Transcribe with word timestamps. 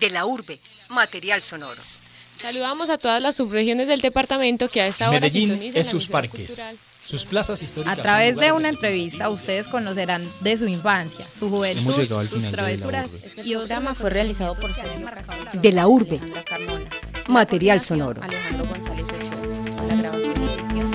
De 0.00 0.10
la 0.10 0.26
urbe, 0.26 0.60
material 0.90 1.42
sonoro. 1.42 1.80
Saludamos 2.36 2.88
a 2.88 2.98
todas 2.98 3.20
las 3.20 3.34
subregiones 3.34 3.88
del 3.88 4.00
departamento 4.00 4.68
que 4.68 4.80
a 4.80 4.86
esta 4.86 5.10
hora 5.10 5.18
Medellín 5.18 5.72
es 5.74 5.88
sus 5.88 6.06
parques, 6.06 6.62
sus 7.02 7.24
plazas 7.24 7.62
históricas. 7.62 7.98
A 7.98 8.02
través 8.02 8.36
de 8.36 8.52
una 8.52 8.68
entrevista 8.68 9.28
ustedes 9.28 9.66
conocerán 9.66 10.30
de 10.40 10.56
su 10.56 10.68
infancia, 10.68 11.24
su 11.24 11.50
juventud, 11.50 11.94
sus 12.28 12.50
travesuras. 12.50 13.10
Y 13.44 13.54
el 13.54 13.58
programa 13.58 13.94
fue 13.94 14.10
realizado 14.10 14.54
por 14.54 14.72
Sergio 14.72 15.10
De 15.54 15.72
la 15.72 15.88
urbe, 15.88 16.20
material 17.26 17.80
sonoro. 17.80 18.22
Alejandro 18.22 18.66
González 18.66 19.04
Ochoa. 19.04 19.86
La 19.88 19.96
grabación 19.96 20.42
y 20.42 20.46
edición. 20.52 20.90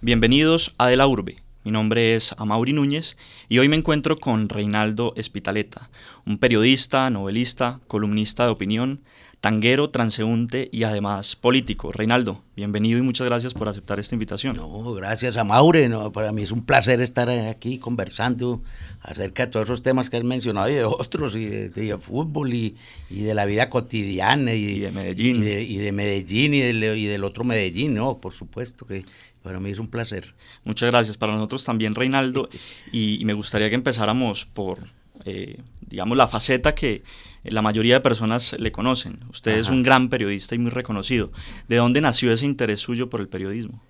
Bienvenidos 0.00 0.72
a 0.78 0.88
De 0.88 0.96
la 0.96 1.06
Urbe. 1.06 1.36
Mi 1.64 1.70
nombre 1.70 2.14
es 2.14 2.34
Amaury 2.36 2.74
Núñez 2.74 3.16
y 3.48 3.58
hoy 3.58 3.70
me 3.70 3.76
encuentro 3.76 4.18
con 4.18 4.50
Reinaldo 4.50 5.14
Espitaleta, 5.16 5.88
un 6.26 6.36
periodista, 6.36 7.08
novelista, 7.08 7.80
columnista 7.86 8.44
de 8.44 8.50
opinión, 8.50 9.00
tanguero, 9.44 9.90
transeúnte 9.90 10.70
y 10.72 10.84
además 10.84 11.36
político. 11.36 11.92
Reinaldo, 11.92 12.42
bienvenido 12.56 12.98
y 12.98 13.02
muchas 13.02 13.26
gracias 13.26 13.52
por 13.52 13.68
aceptar 13.68 14.00
esta 14.00 14.14
invitación. 14.14 14.56
No, 14.56 14.94
gracias 14.94 15.36
a 15.36 15.44
Maure, 15.44 15.90
no, 15.90 16.10
para 16.12 16.32
mí 16.32 16.44
es 16.44 16.50
un 16.50 16.64
placer 16.64 17.02
estar 17.02 17.28
aquí 17.28 17.78
conversando 17.78 18.62
acerca 19.02 19.44
de 19.44 19.52
todos 19.52 19.66
esos 19.66 19.82
temas 19.82 20.08
que 20.08 20.16
has 20.16 20.24
mencionado 20.24 20.70
y 20.70 20.76
de 20.76 20.84
otros, 20.84 21.36
y 21.36 21.44
de, 21.44 21.68
de 21.68 21.98
fútbol 21.98 22.54
y, 22.54 22.74
y, 23.10 23.20
de 23.20 23.34
la 23.34 23.44
vida 23.44 23.68
cotidiana 23.68 24.54
y, 24.54 24.64
y 24.64 24.78
de 24.78 24.92
Medellín. 24.92 25.36
Y 25.36 25.40
de, 25.44 25.62
y 25.62 25.76
de 25.76 25.92
Medellín 25.92 26.54
y 26.54 26.60
del, 26.60 26.82
y 26.96 27.04
del 27.04 27.22
otro 27.22 27.44
Medellín, 27.44 27.92
¿no? 27.92 28.16
Por 28.16 28.32
supuesto 28.32 28.86
que 28.86 29.04
para 29.42 29.60
mí 29.60 29.68
es 29.68 29.78
un 29.78 29.88
placer. 29.88 30.34
Muchas 30.64 30.90
gracias. 30.90 31.18
Para 31.18 31.34
nosotros 31.34 31.64
también, 31.64 31.94
Reinaldo. 31.94 32.48
Y, 32.92 33.20
y 33.20 33.24
me 33.26 33.34
gustaría 33.34 33.68
que 33.68 33.74
empezáramos 33.74 34.46
por, 34.46 34.78
eh, 35.26 35.58
digamos, 35.86 36.16
la 36.16 36.28
faceta 36.28 36.74
que 36.74 37.02
la 37.44 37.62
mayoría 37.62 37.94
de 37.94 38.00
personas 38.00 38.56
le 38.58 38.72
conocen. 38.72 39.20
Usted 39.30 39.52
Ajá. 39.52 39.60
es 39.60 39.68
un 39.68 39.82
gran 39.82 40.08
periodista 40.08 40.54
y 40.54 40.58
muy 40.58 40.70
reconocido. 40.70 41.30
¿De 41.68 41.76
dónde 41.76 42.00
nació 42.00 42.32
ese 42.32 42.46
interés 42.46 42.80
suyo 42.80 43.10
por 43.10 43.20
el 43.20 43.28
periodismo? 43.28 43.82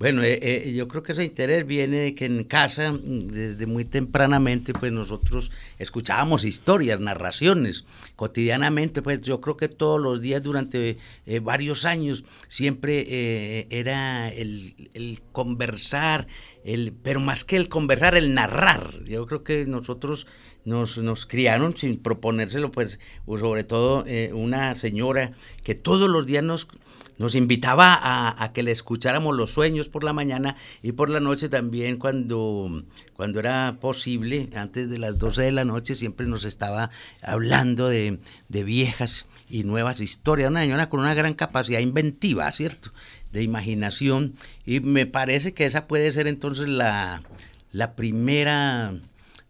Bueno, 0.00 0.22
eh, 0.22 0.38
eh, 0.40 0.72
yo 0.72 0.88
creo 0.88 1.02
que 1.02 1.12
ese 1.12 1.24
interés 1.24 1.66
viene 1.66 1.98
de 1.98 2.14
que 2.14 2.24
en 2.24 2.44
casa, 2.44 2.90
desde 3.02 3.66
muy 3.66 3.84
tempranamente, 3.84 4.72
pues 4.72 4.92
nosotros 4.92 5.50
escuchábamos 5.78 6.44
historias, 6.44 7.00
narraciones, 7.00 7.84
cotidianamente, 8.16 9.02
pues 9.02 9.20
yo 9.20 9.42
creo 9.42 9.58
que 9.58 9.68
todos 9.68 10.00
los 10.00 10.22
días 10.22 10.42
durante 10.42 10.96
eh, 11.26 11.40
varios 11.40 11.84
años 11.84 12.24
siempre 12.48 13.66
era 13.68 14.30
el, 14.30 14.88
el, 14.94 15.20
conversar, 15.32 16.26
el, 16.64 16.94
pero 17.02 17.20
más 17.20 17.44
que 17.44 17.56
el 17.56 17.68
conversar, 17.68 18.14
el 18.14 18.32
narrar. 18.32 19.04
Yo 19.04 19.26
creo 19.26 19.44
que 19.44 19.66
nosotros 19.66 20.26
nos, 20.64 20.98
nos 20.98 21.26
criaron 21.26 21.76
sin 21.76 21.96
proponérselo, 21.96 22.70
pues 22.70 22.98
sobre 23.26 23.64
todo 23.64 24.04
eh, 24.06 24.32
una 24.32 24.74
señora 24.74 25.32
que 25.64 25.74
todos 25.74 26.08
los 26.08 26.26
días 26.26 26.44
nos 26.44 26.68
nos 27.20 27.34
invitaba 27.34 27.92
a, 27.92 28.42
a, 28.42 28.52
que 28.54 28.62
le 28.62 28.70
escucháramos 28.70 29.36
los 29.36 29.50
sueños 29.50 29.90
por 29.90 30.04
la 30.04 30.14
mañana 30.14 30.56
y 30.82 30.92
por 30.92 31.10
la 31.10 31.20
noche 31.20 31.50
también 31.50 31.98
cuando, 31.98 32.82
cuando 33.12 33.38
era 33.40 33.76
posible, 33.78 34.48
antes 34.56 34.88
de 34.88 34.98
las 34.98 35.18
12 35.18 35.42
de 35.42 35.52
la 35.52 35.66
noche, 35.66 35.94
siempre 35.94 36.26
nos 36.26 36.46
estaba 36.46 36.90
hablando 37.20 37.90
de, 37.90 38.20
de 38.48 38.64
viejas 38.64 39.26
y 39.50 39.64
nuevas 39.64 40.00
historias. 40.00 40.48
Una 40.48 40.62
señora 40.62 40.88
con 40.88 41.00
una 41.00 41.12
gran 41.12 41.34
capacidad 41.34 41.80
inventiva, 41.80 42.50
¿cierto? 42.52 42.90
De 43.32 43.42
imaginación. 43.42 44.34
Y 44.64 44.80
me 44.80 45.04
parece 45.04 45.52
que 45.52 45.66
esa 45.66 45.86
puede 45.86 46.10
ser 46.12 46.26
entonces 46.26 46.70
la, 46.70 47.22
la 47.70 47.96
primera 47.96 48.94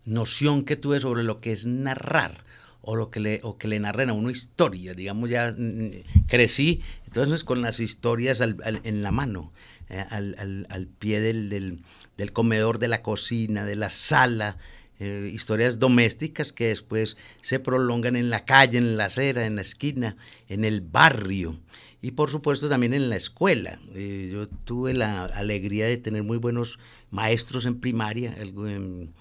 noción 0.05 0.65
que 0.65 0.77
tuve 0.77 1.01
sobre 1.01 1.23
lo 1.23 1.41
que 1.41 1.53
es 1.53 1.67
narrar 1.67 2.45
o 2.83 2.97
lo 2.97 3.11
que 3.11 3.21
le, 3.21 3.41
o 3.43 3.59
que 3.59 3.69
le 3.69 3.79
narren 3.81 4.11
a 4.11 4.15
uno 4.15 4.31
historias, 4.31 4.97
digamos, 4.97 5.29
ya 5.29 5.55
mm, 5.57 6.27
crecí 6.27 6.83
entonces 7.07 7.45
con 7.45 7.61
las 7.63 7.81
historias 7.81 8.41
al, 8.41 8.57
al, 8.65 8.81
en 8.85 9.03
la 9.03 9.11
mano, 9.11 9.53
eh, 9.89 10.05
al, 10.09 10.67
al, 10.69 10.87
pie 10.87 11.21
del, 11.21 11.49
del, 11.49 11.83
del, 12.17 12.33
comedor, 12.33 12.79
de 12.79 12.89
la 12.89 13.03
cocina, 13.03 13.65
de 13.65 13.77
la 13.77 13.91
sala, 13.91 14.57
eh, 15.01 15.31
historias 15.33 15.79
domésticas 15.79 16.53
que 16.53 16.69
después 16.69 17.17
se 17.43 17.59
prolongan 17.59 18.17
en 18.17 18.31
la 18.31 18.45
calle, 18.45 18.79
en 18.79 18.97
la 18.97 19.07
acera, 19.07 19.45
en 19.47 19.57
la 19.57 19.63
esquina, 19.63 20.17
en 20.49 20.65
el 20.65 20.81
barrio 20.81 21.59
y 22.03 22.13
por 22.13 22.31
supuesto 22.31 22.69
también 22.69 22.95
en 22.95 23.11
la 23.11 23.17
escuela. 23.17 23.79
Eh, 23.95 24.31
yo 24.33 24.49
tuve 24.65 24.95
la 24.95 25.25
alegría 25.25 25.87
de 25.87 25.97
tener 25.97 26.23
muy 26.23 26.39
buenos 26.39 26.79
maestros 27.11 27.67
en 27.67 27.81
primaria, 27.81 28.35
en, 28.39 29.13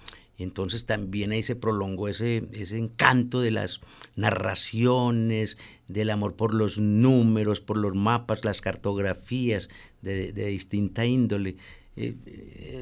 entonces 0.42 0.86
también 0.86 1.32
ahí 1.32 1.42
se 1.42 1.56
prolongó 1.56 2.08
ese, 2.08 2.48
ese 2.52 2.78
encanto 2.78 3.40
de 3.40 3.50
las 3.50 3.80
narraciones, 4.16 5.58
del 5.88 6.10
amor 6.10 6.34
por 6.34 6.54
los 6.54 6.78
números, 6.78 7.60
por 7.60 7.76
los 7.76 7.94
mapas, 7.94 8.44
las 8.44 8.60
cartografías 8.60 9.68
de, 10.02 10.32
de 10.32 10.46
distinta 10.46 11.04
índole. 11.04 11.56
Eh, 11.96 12.14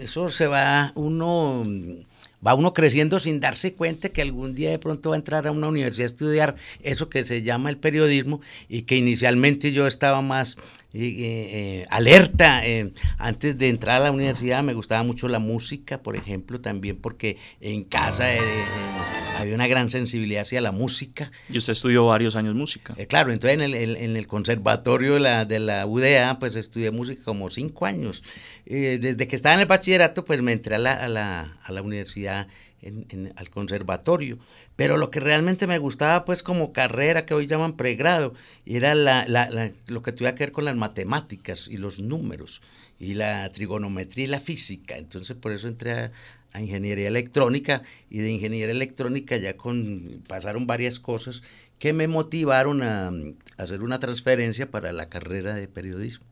eso 0.02 0.28
se 0.28 0.46
va 0.46 0.92
uno 0.94 1.64
va 2.46 2.54
uno 2.54 2.72
creciendo 2.72 3.18
sin 3.18 3.40
darse 3.40 3.74
cuenta 3.74 4.10
que 4.10 4.22
algún 4.22 4.54
día 4.54 4.70
de 4.70 4.78
pronto 4.78 5.10
va 5.10 5.16
a 5.16 5.18
entrar 5.18 5.46
a 5.46 5.50
una 5.50 5.68
universidad 5.68 6.04
a 6.04 6.06
estudiar 6.06 6.56
eso 6.82 7.08
que 7.08 7.24
se 7.24 7.42
llama 7.42 7.70
el 7.70 7.78
periodismo 7.78 8.40
y 8.68 8.82
que 8.82 8.96
inicialmente 8.96 9.72
yo 9.72 9.86
estaba 9.86 10.22
más 10.22 10.56
eh, 10.94 11.14
eh, 11.82 11.86
alerta. 11.90 12.66
Eh, 12.66 12.92
antes 13.18 13.58
de 13.58 13.68
entrar 13.68 14.00
a 14.00 14.04
la 14.04 14.10
universidad 14.10 14.62
me 14.62 14.72
gustaba 14.72 15.02
mucho 15.02 15.28
la 15.28 15.38
música, 15.38 16.02
por 16.02 16.16
ejemplo, 16.16 16.60
también 16.62 16.96
porque 16.96 17.36
en 17.60 17.84
casa 17.84 18.24
había 19.36 19.54
una 19.54 19.66
gran 19.66 19.90
sensibilidad 19.90 20.42
hacia 20.42 20.62
la 20.62 20.72
música. 20.72 21.30
Y 21.50 21.58
usted 21.58 21.74
estudió 21.74 22.06
varios 22.06 22.36
años 22.36 22.54
música. 22.54 22.94
claro, 23.06 23.32
entonces 23.32 23.60
en 23.60 23.62
el, 23.62 23.74
en, 23.74 23.96
en 23.96 24.16
el 24.16 24.26
conservatorio 24.26 25.14
de 25.14 25.20
la, 25.20 25.44
de 25.44 25.58
la, 25.58 25.86
UDA 25.86 26.38
pues 26.38 26.56
estudié 26.56 26.90
música 26.90 27.22
como 27.22 27.50
cinco 27.50 27.84
años. 27.84 28.22
desde 28.64 29.28
que 29.28 29.36
estaba 29.36 29.54
en 29.56 29.60
el 29.60 29.66
bachillerato 29.66 30.24
pues 30.24 30.40
me 30.40 30.52
entré 30.52 30.76
a 30.76 30.78
la, 30.78 30.94
a 30.94 31.08
la, 31.08 31.58
a 31.62 31.72
la 31.72 31.82
universidad, 31.82 32.07
al 32.16 33.50
conservatorio. 33.50 34.38
Pero 34.76 34.96
lo 34.96 35.10
que 35.10 35.20
realmente 35.20 35.66
me 35.66 35.78
gustaba, 35.78 36.24
pues, 36.24 36.42
como 36.42 36.72
carrera 36.72 37.26
que 37.26 37.34
hoy 37.34 37.46
llaman 37.46 37.76
pregrado, 37.76 38.34
era 38.64 38.94
lo 38.94 40.02
que 40.02 40.12
tuviera 40.12 40.34
que 40.34 40.44
ver 40.44 40.52
con 40.52 40.64
las 40.64 40.76
matemáticas 40.76 41.68
y 41.68 41.78
los 41.78 41.98
números, 41.98 42.62
y 42.98 43.14
la 43.14 43.48
trigonometría 43.50 44.24
y 44.24 44.28
la 44.28 44.40
física. 44.40 44.96
Entonces, 44.96 45.36
por 45.36 45.52
eso 45.52 45.68
entré 45.68 45.92
a, 45.92 46.12
ingeniería 46.60 47.08
electrónica, 47.08 47.82
y 48.10 48.18
de 48.18 48.30
ingeniería 48.30 48.70
electrónica 48.70 49.36
ya 49.36 49.54
pasaron 50.26 50.66
varias 50.66 50.98
cosas 50.98 51.42
que 51.78 51.92
me 51.92 52.08
motivaron 52.08 52.82
a, 52.82 53.12
hacer 53.56 53.82
una 53.82 53.98
transferencia 53.98 54.70
para 54.70 54.92
la 54.92 55.08
carrera 55.08 55.54
de 55.54 55.68
periodismo. 55.68 56.26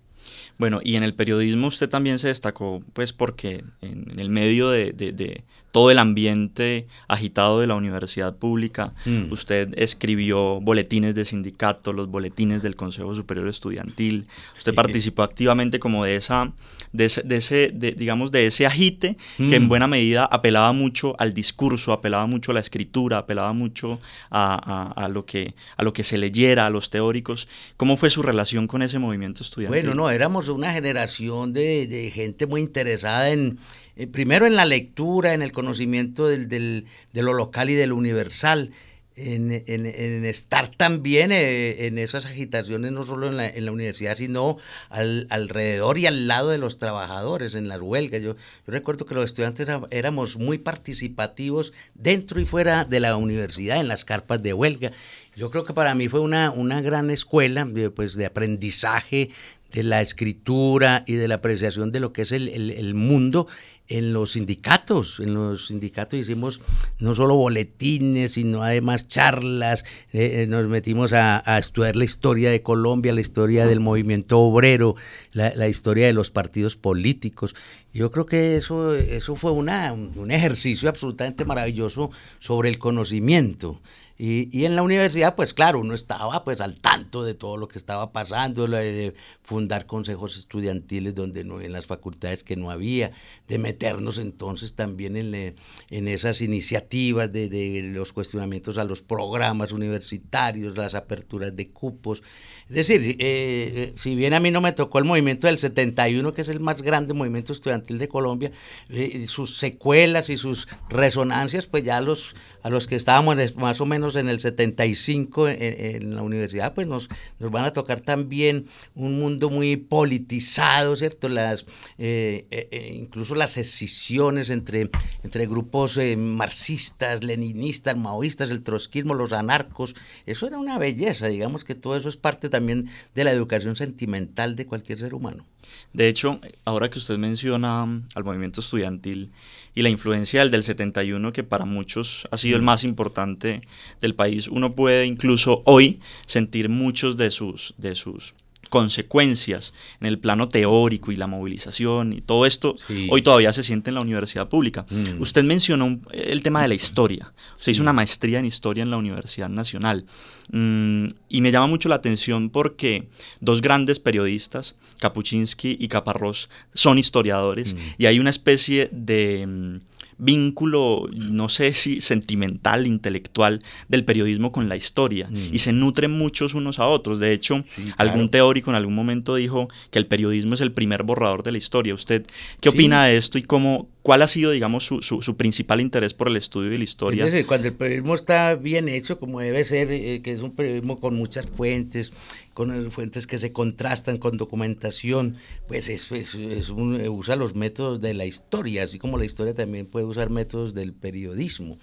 Bueno, 0.59 0.81
y 0.83 0.97
en 0.97 1.03
el 1.03 1.15
periodismo 1.15 1.69
usted 1.69 1.89
también 1.89 2.19
se 2.19 2.29
destacó, 2.29 2.83
pues 2.93 3.13
porque 3.13 3.65
en, 3.81 4.19
el 4.19 4.29
medio 4.29 4.71
de, 4.71 5.45
todo 5.77 5.91
el 5.91 5.99
ambiente 5.99 6.87
agitado 7.07 7.61
de 7.61 7.67
la 7.67 7.75
universidad 7.75 8.35
pública, 8.35 8.95
mm. 9.05 9.31
usted 9.31 9.75
escribió 9.77 10.59
boletines 10.59 11.15
de 11.15 11.27
sindicato, 11.27 11.93
los 11.93 12.09
boletines 12.09 12.63
del 12.63 12.77
Consejo 12.77 13.15
Superior 13.15 13.47
Estudiantil, 13.47 14.27
usted 14.57 14.73
sí. 14.73 14.75
participó 14.75 15.23
activamente 15.23 15.79
como 15.79 16.03
de 16.03 16.17
esa, 16.17 16.51
de 16.95 17.05
ese, 17.05 17.23
de 17.25 17.37
ese 17.37 17.71
de, 17.75 17.93
digamos, 17.93 18.31
de 18.31 18.47
ese 18.47 18.65
agite 18.65 19.19
mm. 19.37 19.51
que 19.51 19.57
en 19.57 19.69
buena 19.69 19.87
medida 19.87 20.25
apelaba 20.25 20.73
mucho 20.73 21.15
al 21.19 21.35
discurso, 21.35 21.93
apelaba 21.93 22.27
mucho 22.27 22.53
a 22.53 22.55
la 22.55 22.61
escritura, 22.61 23.19
apelaba 23.19 23.53
mucho 23.53 23.99
a, 24.31 24.55
a, 24.55 25.05
a, 25.05 25.09
lo, 25.09 25.27
que, 25.27 25.57
a 25.77 25.83
lo 25.85 25.93
que 25.93 26.05
se 26.05 26.17
leyera, 26.17 26.65
a 26.65 26.71
los 26.71 26.89
teóricos. 26.89 27.49
¿Cómo 27.77 27.99
fue 27.99 28.09
su 28.09 28.23
relación 28.23 28.67
con 28.67 28.81
ese 28.81 28.99
movimiento 28.99 29.43
estudiantil? 29.43 29.83
Bueno, 29.83 29.95
no, 29.95 30.09
éramos 30.09 30.49
una 30.49 30.73
generación 30.73 31.53
de, 31.53 31.87
de 31.87 32.11
gente 32.11 32.47
muy 32.47 32.63
interesada 32.63 33.29
en, 33.31 33.59
eh, 33.97 34.07
primero 34.07 34.47
en 34.47 34.57
la 34.57 34.65
lectura, 34.65 35.35
en 35.35 35.43
el 35.43 35.53
conocimiento 35.53 36.29
del, 36.29 36.49
del, 36.49 36.87
de 37.13 37.23
lo 37.23 37.33
local 37.33 37.71
y 37.71 37.75
de 37.75 37.87
lo 37.87 37.97
universal, 37.97 38.73
en, 39.17 39.65
en, 39.67 40.27
estar 40.27 40.69
también 40.69 41.33
eh, 41.33 41.87
en 41.87 41.99
esas 41.99 42.27
agitaciones, 42.27 42.93
no 42.93 43.03
solo 43.03 43.29
en 43.29 43.39
la, 43.39 43.49
en 43.49 43.65
la 43.65 43.73
universidad, 43.73 44.15
sino 44.15 44.59
al, 44.91 45.27
alrededor 45.31 45.97
y 45.97 46.07
al 46.07 46.29
lado 46.29 46.51
de 46.51 46.59
los 46.59 46.79
trabajadores, 46.79 47.55
en 47.55 47.67
las 47.67 47.81
huelgas. 47.81 48.21
Yo, 48.21 48.35
yo 48.35 48.73
recuerdo 48.73 49.07
que 49.07 49.15
los 49.15 49.25
estudiantes 49.25 49.69
éramos 49.91 50.37
muy 50.37 50.59
participativos 50.59 51.73
dentro 51.95 52.41
y 52.41 52.45
fuera 52.45 52.85
de 52.85 53.01
la 53.01 53.17
universidad, 53.17 53.81
en 53.81 53.89
las 53.89 54.05
carpas 54.05 54.43
de 54.43 54.53
huelga. 54.53 54.93
Yo 55.35 55.51
creo 55.51 55.65
que 55.65 55.73
para 55.73 55.95
mí 55.95 56.09
fue 56.09 56.21
una, 56.21 56.51
una 56.51 56.83
gran 56.83 57.11
escuela 57.11 57.67
pues, 57.95 58.15
de 58.15 58.27
aprendizaje, 58.27 59.31
de 59.73 59.83
la 59.83 60.01
escritura 60.01 61.05
y 61.07 61.15
de 61.15 61.27
la 61.27 61.37
apreciación 61.37 61.91
de 61.91 62.01
lo 62.01 62.13
que 62.13 62.23
es 62.23 62.33
el, 62.33 62.49
el 62.49 62.95
mundo 62.95 63.49
en 63.89 64.13
los 64.13 64.33
sindicatos. 64.33 65.21
En 65.21 65.35
los 65.35 65.69
sindicatos 65.69 66.19
hicimos 66.19 66.61
no 66.99 67.15
solo 67.15 67.35
boletines, 67.35 68.33
sino 68.33 68.63
además 68.63 69.09
charlas. 69.09 69.85
Eh, 70.13 70.43
eh, 70.43 70.47
nos 70.49 70.67
metimos 70.69 71.13
a, 71.13 71.43
estudiar 71.59 71.97
la 71.97 72.05
historia 72.05 72.51
de 72.51 72.63
Colombia, 72.63 73.13
la 73.13 73.21
historia 73.21 73.67
del 73.67 73.81
movimiento 73.81 74.39
obrero, 74.39 74.97
la, 75.33 75.69
historia 75.69 76.07
de 76.07 76.13
los 76.13 76.31
partidos 76.31 76.77
políticos. 76.77 77.55
Yo 77.93 78.11
creo 78.11 78.27
que 78.27 78.57
eso, 78.57 78.95
eso 78.95 79.37
fue 79.37 79.53
una, 79.53 79.93
un 79.93 80.31
ejercicio 80.31 80.89
absolutamente 80.89 81.45
maravilloso 81.45 82.11
sobre 82.39 82.69
el 82.69 82.79
conocimiento. 82.79 83.81
Y, 84.19 84.65
en 84.65 84.77
la 84.77 84.83
universidad, 84.83 85.35
pues 85.37 85.53
claro, 85.53 85.81
uno 85.81 85.95
estaba 85.95 86.43
pues 86.45 86.61
al 86.61 86.81
tanto 86.81 87.23
de 87.23 87.35
todo 87.35 87.57
lo 87.57 87.69
que 87.69 87.79
estaba 87.79 88.13
pasando, 88.13 88.67
de 88.67 89.15
fundar 89.43 89.87
consejos 89.87 90.37
estudiantiles 90.37 91.15
donde 91.15 91.45
no 91.45 91.61
en 91.61 91.73
las 91.73 91.87
facultades 91.87 92.43
que 92.43 92.57
no 92.57 92.71
había, 92.71 93.13
de 93.47 93.59
meternos 93.59 94.19
entonces 94.19 94.75
también 94.75 95.17
en, 95.17 95.57
en 95.91 96.09
esas 96.09 96.41
iniciativas 96.41 97.33
de, 97.33 97.49
de, 97.49 97.83
los 97.83 98.13
cuestionamientos 98.13 98.79
a 98.79 98.85
los 98.85 99.03
programas 99.03 99.73
universitarios, 99.73 100.77
las 100.77 100.95
aperturas 100.95 101.55
de 101.55 101.69
cupos. 101.71 102.23
Es 102.69 102.75
decir, 102.75 103.03
eh, 103.03 103.17
eh, 103.21 103.95
si 103.97 104.15
bien 104.15 104.35
a 104.35 104.41
mí 104.41 104.51
no 104.51 104.61
me 104.61 104.73
tocó 104.73 104.99
el 104.99 105.05
movimiento 105.05 105.47
del 105.47 105.59
71, 105.59 106.33
que 106.33 106.43
es 106.43 106.49
el 106.49 106.61
más 106.61 106.83
grande 106.83 107.15
movimiento 107.15 107.53
estudiantil 107.53 107.99
de 107.99 108.09
Colombia, 108.09 108.51
eh, 108.89 109.27
sus 109.29 109.57
secuelas 109.59 110.31
y 110.31 110.37
sus 110.37 110.67
resonancias, 110.89 111.67
pues 111.67 111.85
ya 111.85 112.01
los, 112.01 112.35
a 112.63 112.71
los 112.71 112.87
que 112.87 112.97
estábamos 112.97 113.37
más 113.57 113.81
o 113.81 113.87
menos 113.87 114.06
en 114.15 114.29
el 114.29 114.39
75 114.39 115.49
en, 115.49 116.15
la 116.15 116.23
universidad, 116.23 116.75
pues 116.75 116.87
nos, 116.87 117.09
nos 117.41 117.51
van 117.51 117.65
a 117.65 117.73
tocar 117.73 118.01
también 118.01 118.67
un 118.95 119.19
mundo 119.19 119.51
muy 119.51 119.77
politizado, 119.77 120.95
¿cierto? 120.95 121.29
Las, 121.29 121.67
incluso 121.99 123.35
las 123.35 123.57
escisiones 123.57 124.51
entre, 124.51 124.91
entre 125.25 125.47
grupos 125.47 125.99
marxistas, 126.17 127.25
leninistas, 127.25 127.97
maoístas, 127.97 128.51
el 128.51 128.63
trotskismo, 128.63 129.15
los 129.15 129.33
anarcos, 129.33 129.97
eso 130.27 130.47
era 130.47 130.59
una 130.59 130.79
belleza, 130.79 131.27
digamos 131.27 131.65
que 131.65 131.75
todo 131.75 131.97
eso 131.97 132.09
es 132.09 132.17
parte 132.17 132.49
también 132.49 132.89
de 133.15 133.25
la 133.25 133.33
educación 133.33 133.77
sentimental 133.77 134.57
de 134.57 134.67
cualquier 134.67 134.99
ser 134.99 135.15
humano. 135.15 135.47
De 135.93 136.09
hecho, 136.09 136.41
ahora 136.65 136.91
que 136.91 136.99
usted 136.99 137.19
menciona 137.19 137.83
al 138.15 138.25
movimiento 138.25 138.61
estudiantil 138.61 139.33
y 139.77 139.83
la 139.83 139.91
influencia 139.91 140.41
del 140.41 140.51
del 140.51 140.65
71, 140.65 141.33
que 141.33 141.45
para 141.45 141.67
muchos 141.67 142.27
ha 142.31 142.39
sido 142.39 142.57
el 142.57 142.63
mm. 142.63 142.65
más 142.65 142.83
importante 142.83 143.61
del 144.01 144.15
país, 144.15 144.49
uno 144.49 144.75
puede 144.75 145.07
incluso 145.07 145.63
hoy 145.67 146.01
sentir 146.25 146.71
muchos 146.71 147.19
de 147.19 147.31
sus, 147.31 147.75
de 147.77 147.95
sus 147.95 148.35
consecuencias 148.69 149.73
en 150.01 150.07
el 150.07 150.19
plano 150.19 150.49
teórico 150.49 151.13
y 151.13 151.17
la 151.17 151.27
movilización 151.27 152.13
y 152.13 152.21
todo 152.21 152.47
esto 152.47 152.77
hoy 153.11 153.23
todavía 153.23 153.53
se 153.53 153.63
siente 153.63 153.91
en 153.91 153.95
la 153.95 154.01
universidad 154.01 154.49
pública. 154.49 154.87
Mm. 154.91 155.21
Usted 155.21 155.45
mencionó 155.45 156.01
el 156.13 156.43
tema 156.43 156.63
de 156.63 156.69
la 156.69 156.75
historia. 156.75 157.33
Usted 157.57 157.73
hizo 157.73 157.83
una 157.83 157.93
maestría 157.93 158.39
en 158.39 158.47
historia 158.47 158.83
en 158.83 158.91
la 158.91 158.97
Universidad 158.97 159.49
Nacional. 159.49 160.05
Mm, 160.53 161.07
y 161.29 161.41
me 161.41 161.51
llama 161.51 161.67
mucho 161.67 161.89
la 161.89 161.97
atención 161.97 162.51
porque 162.51 163.09
dos 163.41 163.61
grandes 163.61 163.99
periodistas, 163.99 164.77
Kapuczynski 165.01 165.77
y 165.79 165.89
Caparrós, 165.89 166.49
son 166.75 166.99
historiadores 166.99 167.75
mm. 167.75 167.79
y 167.99 168.07
hay 168.07 168.19
una 168.19 168.31
especie 168.31 168.89
de 168.93 169.81
vínculo, 170.19 171.09
no 171.13 171.49
sé 171.49 171.73
si 171.73 172.01
sentimental, 172.01 172.87
intelectual 172.87 173.61
del 173.89 174.05
periodismo 174.05 174.51
con 174.51 174.69
la 174.69 174.77
historia 174.77 175.29
mm. 175.29 175.55
y 175.55 175.59
se 175.59 175.73
nutren 175.73 176.11
muchos 176.11 176.55
unos 176.55 176.79
a 176.79 176.87
otros. 176.87 177.19
De 177.19 177.33
hecho, 177.33 177.65
algún 177.97 178.31
teórico 178.31 178.71
en 178.71 178.77
algún 178.77 178.95
momento 178.95 179.35
dijo 179.35 179.69
que 179.91 179.99
el 179.99 180.07
periodismo 180.07 180.55
es 180.55 180.61
el 180.61 180.73
primer 180.73 181.03
borrador 181.03 181.43
de 181.43 181.53
la 181.53 181.59
historia. 181.59 181.95
¿Usted 181.95 182.25
qué 182.61 182.71
opina 182.71 183.07
de 183.07 183.17
esto 183.17 183.39
y 183.39 183.43
cómo, 183.43 183.89
cuál 184.03 184.23
ha 184.23 184.29
sido, 184.29 184.51
digamos, 184.51 184.85
su, 184.85 185.03
su, 185.03 185.37
principal 185.37 185.81
interés 185.81 186.15
por 186.15 186.29
el 186.29 186.37
estudio 186.37 186.71
de 186.71 186.79
la 186.79 186.85
historia? 186.85 187.47
Cuando 187.47 187.69
el 187.69 187.75
periodismo 187.75 188.15
está 188.15 188.55
bien 188.55 188.89
hecho, 188.89 189.19
como 189.19 189.41
debe 189.41 189.65
ser, 189.65 189.91
eh, 189.91 190.23
que 190.23 190.33
es 190.33 190.41
un 190.41 190.53
periodismo 190.53 190.99
con 190.99 191.15
muchas 191.15 191.51
fuentes, 191.51 192.13
con 192.57 192.91
fuentes 192.91 193.27
que 193.27 193.37
se 193.37 193.53
contrastan 193.53 194.17
con 194.17 194.39
documentación, 194.39 195.37
pues 195.69 195.91
es, 195.91 196.11
es, 196.11 196.71
usa 196.71 197.37
los 197.37 197.55
métodos 197.55 198.01
de 198.01 198.15
la 198.15 198.25
historia, 198.25 198.85
así 198.85 198.99
como 198.99 199.19
la 199.19 199.27
historia 199.27 199.55
también 199.55 199.85
puede 199.85 200.07
usar 200.07 200.31
métodos 200.31 200.73
del 200.73 200.95
periodismo 200.95 201.77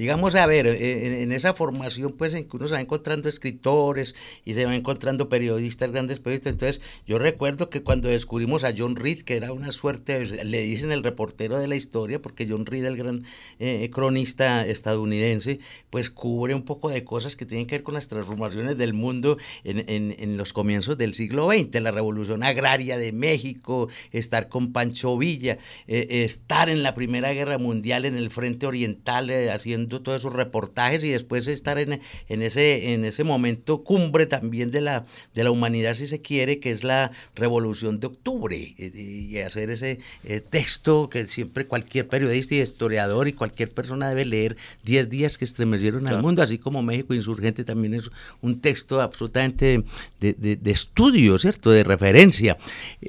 digamos, 0.00 0.34
a 0.34 0.46
ver, 0.46 0.66
eh, 0.66 1.22
en, 1.22 1.30
esa 1.30 1.52
formación, 1.52 2.14
pues, 2.16 2.32
en 2.32 2.48
que 2.48 2.56
uno 2.56 2.66
se 2.68 2.72
va 2.72 2.80
encontrando 2.80 3.28
escritores 3.28 4.14
y 4.46 4.54
se 4.54 4.64
va 4.64 4.74
encontrando 4.74 5.28
periodistas, 5.28 5.90
grandes 5.90 6.20
periodistas. 6.20 6.52
Entonces, 6.54 6.80
yo 7.06 7.18
recuerdo 7.18 7.68
que 7.68 7.82
cuando 7.82 8.08
descubrimos 8.08 8.64
a 8.64 8.72
John 8.74 8.96
Reed, 8.96 9.20
que 9.20 9.36
era 9.36 9.52
una 9.52 9.72
suerte, 9.72 10.24
le 10.44 10.62
dicen 10.62 10.90
el 10.90 11.02
reportero 11.02 11.58
de 11.58 11.68
la 11.68 11.76
historia, 11.76 12.22
porque 12.22 12.46
John 12.48 12.64
Reed, 12.64 12.86
el 12.86 12.96
gran 12.96 13.24
eh, 13.58 13.90
cronista 13.92 14.66
estadounidense, 14.66 15.60
pues 15.90 16.08
cubre 16.08 16.54
un 16.54 16.62
poco 16.62 16.88
de 16.88 17.04
cosas 17.04 17.36
que 17.36 17.44
tienen 17.44 17.66
que 17.66 17.74
ver 17.74 17.82
con 17.82 17.92
las 17.92 18.08
transformaciones 18.08 18.78
del 18.78 18.94
mundo 18.94 19.36
en, 19.64 19.84
en 19.86 20.14
los 20.36 20.52
comienzos 20.52 20.98
del 20.98 21.14
siglo 21.14 21.50
XX, 21.50 21.80
la 21.80 21.90
revolución 21.90 22.42
agraria 22.42 22.98
de 22.98 23.12
México, 23.12 23.88
estar 24.12 24.48
con 24.48 24.72
Pancho 24.72 25.16
Villa, 25.16 25.58
eh, 25.86 26.24
estar 26.24 26.68
en 26.68 26.82
la 26.82 26.94
Primera 26.94 27.32
Guerra 27.32 27.58
Mundial 27.58 28.04
en 28.04 28.16
el 28.16 28.30
frente 28.30 28.66
oriental 28.66 29.30
haciendo 29.50 30.02
todos 30.02 30.20
esos 30.20 30.32
reportajes 30.32 31.04
y 31.04 31.10
después 31.10 31.46
estar 31.46 31.78
en, 31.78 32.00
en, 32.28 32.42
ese, 32.42 32.92
en 32.92 33.04
ese 33.04 33.24
momento 33.24 33.82
cumbre 33.82 34.26
también 34.26 34.70
de 34.70 34.80
la, 34.80 35.04
de 35.34 35.44
la 35.44 35.50
humanidad, 35.50 35.94
si 35.94 36.06
se 36.06 36.20
quiere, 36.20 36.60
que 36.60 36.70
es 36.70 36.84
la 36.84 37.12
revolución 37.34 38.00
de 38.00 38.06
octubre, 38.08 38.56
y, 38.56 39.38
hacer 39.40 39.70
ese 39.70 40.00
eh, 40.24 40.40
texto 40.40 41.08
que 41.08 41.26
siempre 41.26 41.66
cualquier 41.66 42.08
periodista 42.08 42.54
y 42.54 42.60
historiador 42.60 43.26
y 43.28 43.32
cualquier 43.32 43.70
persona 43.70 44.08
debe 44.08 44.24
leer, 44.24 44.56
10 44.84 45.08
días 45.08 45.38
que 45.38 45.44
estremecieron 45.44 46.06
al 46.06 46.22
mundo, 46.22 46.42
así 46.42 46.58
como 46.58 46.82
México 46.82 47.14
Insurgente 47.14 47.64
también 47.64 47.94
es 47.94 48.10
un 48.42 48.60
texto 48.60 49.00
absolutamente 49.00 49.84
de, 50.18 50.34
de, 50.34 50.70
estudio, 50.70 51.38
¿cierto? 51.38 51.70
De 51.70 51.84
referencia. 51.84 52.58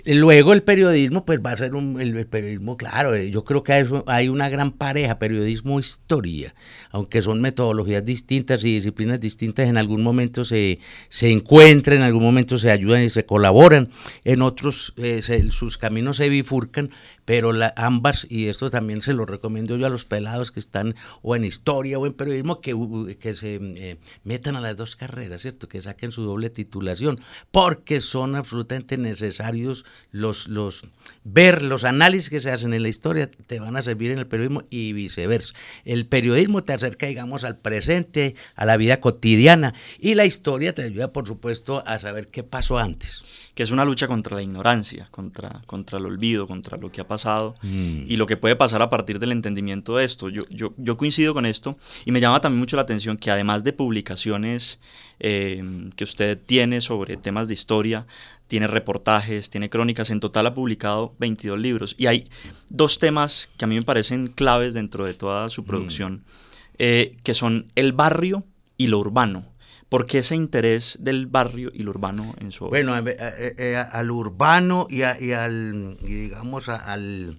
Luego 0.05 0.53
el 0.53 0.63
periodismo, 0.63 1.25
pues 1.25 1.39
va 1.45 1.51
a 1.51 1.57
ser 1.57 1.75
un, 1.75 1.99
el, 1.99 2.25
periodismo, 2.27 2.77
claro, 2.77 3.15
eh, 3.15 3.29
yo 3.31 3.43
creo 3.43 3.63
que 3.63 3.73
hay, 4.05 4.29
una 4.29 4.49
gran 4.49 4.71
pareja, 4.71 5.19
periodismo-historia 5.19 6.53
aunque 6.91 7.21
son 7.21 7.41
metodologías 7.41 8.05
distintas 8.05 8.63
y 8.63 8.75
disciplinas 8.75 9.19
distintas, 9.19 9.67
en 9.67 9.77
algún 9.77 10.03
momento 10.03 10.43
se, 10.43 10.79
se 11.09 11.31
encuentran, 11.31 11.97
en 11.97 12.03
algún 12.03 12.23
momento 12.23 12.59
se 12.59 12.69
ayudan 12.69 13.03
y 13.03 13.09
se 13.09 13.25
colaboran, 13.25 13.89
en 14.25 14.41
otros 14.41 14.93
eh, 14.97 15.21
sus 15.51 15.77
caminos 15.77 16.17
se 16.17 16.29
bifurcan, 16.29 16.91
pero 17.25 17.53
la, 17.53 17.73
ambas, 17.77 18.25
y 18.29 18.47
esto 18.47 18.69
también 18.69 19.01
se 19.01 19.13
lo 19.13 19.25
recomiendo 19.25 19.77
yo 19.77 19.85
a 19.85 19.89
los 19.89 20.05
pelados 20.05 20.51
que 20.51 20.59
están 20.59 20.95
o 21.21 21.35
en 21.35 21.43
historia 21.43 21.99
o 21.99 22.05
en 22.05 22.13
periodismo, 22.13 22.61
que, 22.61 22.75
que 23.19 23.35
se 23.35 23.59
eh, 23.61 23.97
metan 24.23 24.55
a 24.55 24.61
las 24.61 24.77
dos 24.77 24.95
carreras, 24.95 25.41
¿cierto? 25.41 25.67
Que 25.67 25.81
saquen 25.81 26.11
su 26.11 26.23
doble 26.23 26.49
titulación, 26.49 27.17
porque 27.51 28.01
son 28.01 28.35
absolutamente 28.35 28.97
necesarios 28.97 29.85
los, 30.11 30.47
los 30.47 30.81
ver 31.23 31.61
los 31.61 31.83
análisis 31.83 32.29
que 32.29 32.39
se 32.39 32.51
hacen 32.51 32.73
en 32.73 32.83
la 32.83 32.89
historia, 32.89 33.29
te 33.29 33.59
van 33.59 33.77
a 33.77 33.81
servir 33.81 34.11
en 34.11 34.19
el 34.19 34.27
periodismo 34.27 34.63
y 34.69 34.93
viceversa. 34.93 35.53
El 35.85 36.05
periodismo 36.05 36.63
te 36.63 36.73
acerca, 36.73 37.07
digamos, 37.07 37.43
al 37.43 37.57
presente, 37.57 38.35
a 38.55 38.65
la 38.65 38.77
vida 38.77 38.99
cotidiana, 38.99 39.73
y 39.99 40.15
la 40.15 40.25
historia 40.25 40.73
te 40.73 40.83
ayuda, 40.83 41.11
por 41.11 41.27
supuesto, 41.27 41.83
a 41.85 41.99
saber 41.99 42.29
qué 42.29 42.43
pasó 42.43 42.77
antes 42.77 43.23
que 43.55 43.63
es 43.63 43.71
una 43.71 43.85
lucha 43.85 44.07
contra 44.07 44.35
la 44.35 44.43
ignorancia, 44.43 45.07
contra, 45.11 45.61
contra 45.65 45.99
el 45.99 46.05
olvido, 46.05 46.47
contra 46.47 46.77
lo 46.77 46.91
que 46.91 47.01
ha 47.01 47.07
pasado 47.11 47.55
mm. 47.61 48.03
y 48.07 48.15
lo 48.15 48.25
que 48.25 48.37
puede 48.37 48.55
pasar 48.55 48.81
a 48.81 48.89
partir 48.89 49.19
del 49.19 49.33
entendimiento 49.33 49.97
de 49.97 50.05
esto. 50.05 50.29
Yo, 50.29 50.43
yo, 50.49 50.73
yo, 50.77 50.95
coincido 50.95 51.33
con 51.33 51.45
esto 51.45 51.77
y 52.05 52.11
me 52.11 52.21
llama 52.21 52.39
también 52.39 52.59
mucho 52.59 52.77
la 52.77 52.83
atención 52.83 53.17
que 53.17 53.29
además 53.29 53.65
de 53.65 53.73
publicaciones 53.73 54.79
eh, 55.19 55.61
que 55.97 56.05
usted 56.05 56.39
tiene 56.45 56.79
sobre 56.79 57.17
temas 57.17 57.49
de 57.49 57.53
historia, 57.53 58.07
tiene 58.47 58.67
reportajes, 58.67 59.49
tiene 59.49 59.69
crónicas, 59.69 60.09
en 60.09 60.21
total 60.21 60.47
ha 60.47 60.53
publicado 60.53 61.13
22 61.19 61.59
libros 61.59 61.95
y 61.97 62.07
hay 62.07 62.29
dos 62.69 62.97
temas 62.97 63.49
que 63.57 63.65
a 63.65 63.67
mí 63.67 63.75
me 63.75 63.83
parecen 63.83 64.27
claves 64.27 64.73
dentro 64.73 65.05
de 65.05 65.13
toda 65.13 65.49
su 65.49 65.63
mm. 65.63 65.65
producción, 65.65 66.23
eh, 66.77 67.17
que 67.23 67.33
son 67.33 67.67
el 67.75 67.91
barrio 67.91 68.45
y 68.77 68.87
lo 68.87 68.99
urbano. 68.99 69.50
¿Por 69.91 70.05
qué 70.05 70.19
ese 70.19 70.37
interés 70.37 70.97
del 71.01 71.27
barrio 71.27 71.69
y 71.73 71.83
lo 71.83 71.89
urbano 71.89 72.33
en 72.39 72.53
su 72.53 72.63
obra? 72.63 72.69
Bueno, 72.69 72.97
eh, 72.97 73.17
eh, 73.19 73.55
eh, 73.57 73.75
al 73.75 74.09
urbano 74.09 74.87
y, 74.89 75.01
al, 75.01 75.97
digamos, 75.97 76.69
al, 76.69 77.37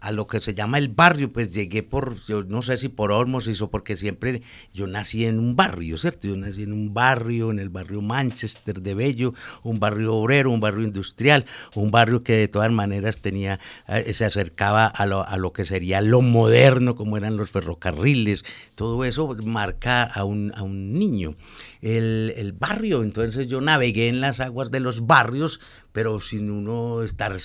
a 0.00 0.12
lo 0.12 0.26
que 0.26 0.40
se 0.40 0.54
llama 0.54 0.78
el 0.78 0.88
barrio, 0.88 1.32
pues 1.32 1.54
llegué 1.54 1.82
por, 1.82 2.16
yo 2.26 2.44
no 2.44 2.62
sé 2.62 2.76
si 2.76 2.88
por 2.88 3.12
osmosis 3.12 3.62
o 3.62 3.70
porque 3.70 3.96
siempre 3.96 4.42
yo 4.74 4.86
nací 4.86 5.24
en 5.24 5.38
un 5.38 5.56
barrio, 5.56 5.96
¿cierto? 5.96 6.28
Yo 6.28 6.36
nací 6.36 6.64
en 6.64 6.72
un 6.72 6.92
barrio, 6.92 7.50
en 7.50 7.58
el 7.58 7.70
barrio 7.70 8.02
Manchester 8.02 8.80
de 8.80 8.94
Bello, 8.94 9.34
un 9.62 9.80
barrio 9.80 10.14
obrero, 10.14 10.50
un 10.50 10.60
barrio 10.60 10.84
industrial, 10.84 11.46
un 11.74 11.90
barrio 11.90 12.22
que 12.22 12.36
de 12.36 12.48
todas 12.48 12.70
maneras 12.70 13.18
tenía, 13.18 13.58
eh, 13.88 14.12
se 14.12 14.24
acercaba 14.24 14.86
a 14.86 15.06
lo, 15.06 15.26
a 15.26 15.36
lo 15.36 15.52
que 15.52 15.64
sería 15.64 16.00
lo 16.00 16.22
moderno, 16.22 16.94
como 16.94 17.16
eran 17.16 17.36
los 17.36 17.50
ferrocarriles, 17.50 18.44
todo 18.74 19.04
eso 19.04 19.34
marca 19.44 20.02
a 20.02 20.24
un, 20.24 20.52
a 20.54 20.62
un 20.62 20.92
niño. 20.92 21.36
El, 21.80 22.34
el 22.36 22.52
barrio, 22.52 23.02
entonces 23.02 23.48
yo 23.48 23.60
navegué 23.60 24.08
en 24.08 24.20
las 24.20 24.40
aguas 24.40 24.70
de 24.70 24.80
los 24.80 25.06
barrios 25.06 25.60
pero 25.96 26.20
sin 26.20 26.50
uno 26.50 27.02
estar 27.02 27.38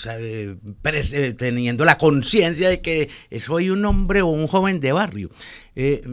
teniendo 1.38 1.86
la 1.86 1.98
conciencia 1.98 2.67
de 2.67 2.81
que 2.81 3.10
soy 3.39 3.70
un 3.70 3.86
hombre 3.86 4.24
o 4.24 4.27
un 4.27 4.46
joven 4.46 4.81
de 4.81 4.91
barrio. 4.91 5.29
Eh, 5.77 6.03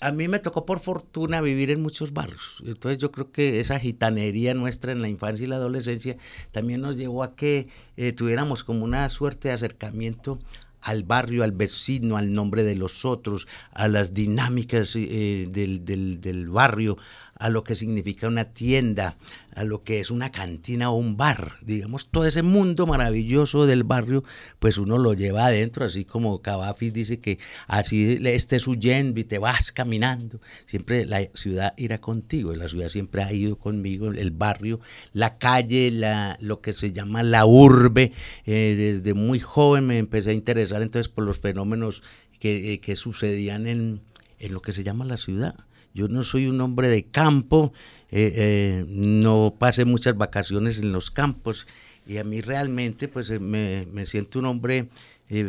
a 0.00 0.12
mí 0.12 0.28
me 0.28 0.38
tocó 0.38 0.64
por 0.64 0.78
fortuna 0.78 1.40
vivir 1.40 1.72
en 1.72 1.82
muchos 1.82 2.12
barrios, 2.12 2.62
entonces 2.64 3.00
yo 3.00 3.10
creo 3.10 3.32
que 3.32 3.58
esa 3.58 3.80
gitanería 3.80 4.54
nuestra 4.54 4.92
en 4.92 5.02
la 5.02 5.08
infancia 5.08 5.42
y 5.42 5.48
la 5.48 5.56
adolescencia 5.56 6.16
también 6.52 6.82
nos 6.82 6.96
llevó 6.96 7.24
a 7.24 7.34
que 7.34 7.66
eh, 7.96 8.12
tuviéramos 8.12 8.62
como 8.62 8.84
una 8.84 9.08
suerte 9.08 9.48
de 9.48 9.54
acercamiento 9.54 10.38
al 10.80 11.02
barrio, 11.02 11.42
al 11.42 11.52
vecino, 11.52 12.16
al 12.16 12.32
nombre 12.32 12.62
de 12.62 12.76
los 12.76 13.04
otros, 13.04 13.48
a 13.72 13.88
las 13.88 14.14
dinámicas 14.14 14.94
eh, 14.94 15.48
del, 15.50 15.84
del, 15.84 16.20
del, 16.20 16.48
barrio, 16.48 16.96
a 17.38 17.48
lo 17.48 17.64
que 17.64 17.74
significa 17.74 18.26
una 18.26 18.46
tienda, 18.46 19.16
a 19.54 19.64
lo 19.64 19.84
que 19.84 20.00
es 20.00 20.10
una 20.10 20.30
cantina 20.30 20.90
o 20.90 20.96
un 20.96 21.16
bar. 21.16 21.54
Digamos, 21.62 22.08
todo 22.10 22.26
ese 22.26 22.42
mundo 22.42 22.86
maravilloso 22.86 23.66
del 23.66 23.84
barrio, 23.84 24.24
pues 24.58 24.78
uno 24.78 24.98
lo 24.98 25.14
lleva 25.14 25.46
adentro, 25.46 25.84
así 25.84 26.04
como 26.04 26.42
Cavafis 26.42 26.92
dice 26.92 27.20
que 27.20 27.38
así 27.66 28.18
estés 28.24 28.66
huyendo 28.66 29.20
y 29.20 29.24
te 29.24 29.38
vas 29.38 29.72
caminando. 29.72 30.40
Siempre 30.66 31.06
la 31.06 31.22
ciudad 31.34 31.74
irá 31.76 32.00
contigo, 32.00 32.52
la 32.54 32.68
ciudad 32.68 32.88
siempre 32.88 33.22
ha 33.22 33.32
ido 33.32 33.56
conmigo, 33.56 34.10
el 34.10 34.30
barrio, 34.30 34.80
la 35.12 35.38
calle, 35.38 35.90
la, 35.90 36.36
lo 36.40 36.60
que 36.60 36.72
se 36.72 36.92
llama 36.92 37.22
la 37.22 37.46
urbe. 37.46 38.12
Eh, 38.46 38.74
desde 38.76 39.14
muy 39.14 39.38
joven 39.38 39.86
me 39.86 39.98
empecé 39.98 40.30
a 40.30 40.34
interesar 40.34 40.82
entonces 40.82 41.08
por 41.08 41.24
los 41.24 41.38
fenómenos 41.38 42.02
que, 42.40 42.72
eh, 42.72 42.80
que 42.80 42.96
sucedían 42.96 43.66
en, 43.66 44.00
en 44.38 44.52
lo 44.52 44.60
que 44.60 44.72
se 44.72 44.82
llama 44.82 45.04
la 45.04 45.16
ciudad 45.16 45.54
yo 45.98 46.06
no 46.06 46.22
soy 46.22 46.46
un 46.46 46.60
hombre 46.60 46.88
de 46.88 47.06
campo, 47.06 47.72
eh, 48.12 48.32
eh, 48.36 48.84
no 48.86 49.56
pasé 49.58 49.84
muchas 49.84 50.16
vacaciones 50.16 50.78
en 50.78 50.92
los 50.92 51.10
campos 51.10 51.66
y 52.06 52.18
a 52.18 52.24
mí 52.24 52.40
realmente 52.40 53.08
pues 53.08 53.28
eh, 53.30 53.40
me, 53.40 54.06
siento 54.06 54.38
un 54.38 54.46
hombre 54.46 54.88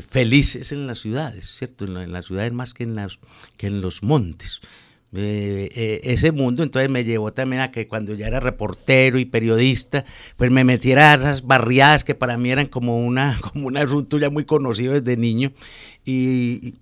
feliz 0.10 0.72
en 0.72 0.88
las 0.88 1.00
ciudades, 1.00 1.56
¿cierto? 1.56 1.86
En, 1.86 2.12
las 2.12 2.25
ciudades 2.25 2.51
más 2.51 2.74
que 2.74 2.84
en, 2.84 2.96
las, 2.96 3.20
que 3.58 3.68
en 3.68 3.79
los 3.79 4.01
montes. 4.01 4.60
ese 5.13 6.32
mundo 6.32 6.63
entonces 6.63 6.89
me 6.89 7.03
llevó 7.03 7.32
también 7.32 7.62
a 7.62 7.72
que 7.72 7.88
cuando 7.88 8.15
ya 8.15 8.25
era 8.25 8.39
reportero 8.39 9.20
y 9.20 9.25
periodista, 9.25 10.03
pues 10.36 10.50
me 10.50 10.63
metiera 10.63 11.13
a 11.13 11.15
esas 11.15 11.44
barriadas 11.44 12.03
que 12.03 12.15
para 12.15 12.38
mí 12.38 12.50
eran 12.50 12.65
como 12.65 13.00
una, 13.06 13.38
como 13.53 13.68
un 13.68 13.77
asunto 13.77 14.18
ya 14.18 14.32
muy 14.32 14.46
conocido 14.46 14.94
desde 14.94 15.15
niño 15.15 15.51
y 16.03 16.74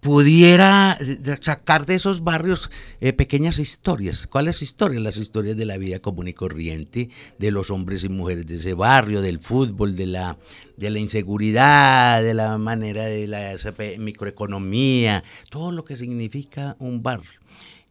pudiera 0.00 0.98
sacar 1.40 1.86
de 1.86 1.94
esos 1.94 2.24
barrios 2.24 2.70
eh, 3.00 3.12
pequeñas 3.12 3.58
historias. 3.58 4.26
¿Cuáles 4.26 4.62
historias? 4.62 5.02
Las 5.02 5.16
historias 5.16 5.56
de 5.56 5.66
la 5.66 5.78
vida 5.78 6.00
común 6.00 6.28
y 6.28 6.34
corriente, 6.34 7.10
de 7.38 7.50
los 7.50 7.70
hombres 7.70 8.04
y 8.04 8.08
mujeres 8.08 8.46
de 8.46 8.56
ese 8.56 8.74
barrio, 8.74 9.20
del 9.20 9.38
fútbol, 9.38 9.96
de 9.96 10.06
la, 10.06 10.38
de 10.76 10.90
la 10.90 10.98
inseguridad, 10.98 12.22
de 12.22 12.34
la 12.34 12.56
manera 12.58 13.04
de 13.04 13.26
la 13.26 13.56
microeconomía, 13.98 15.22
todo 15.50 15.72
lo 15.72 15.84
que 15.84 15.96
significa 15.96 16.76
un 16.78 17.02
barrio. 17.02 17.39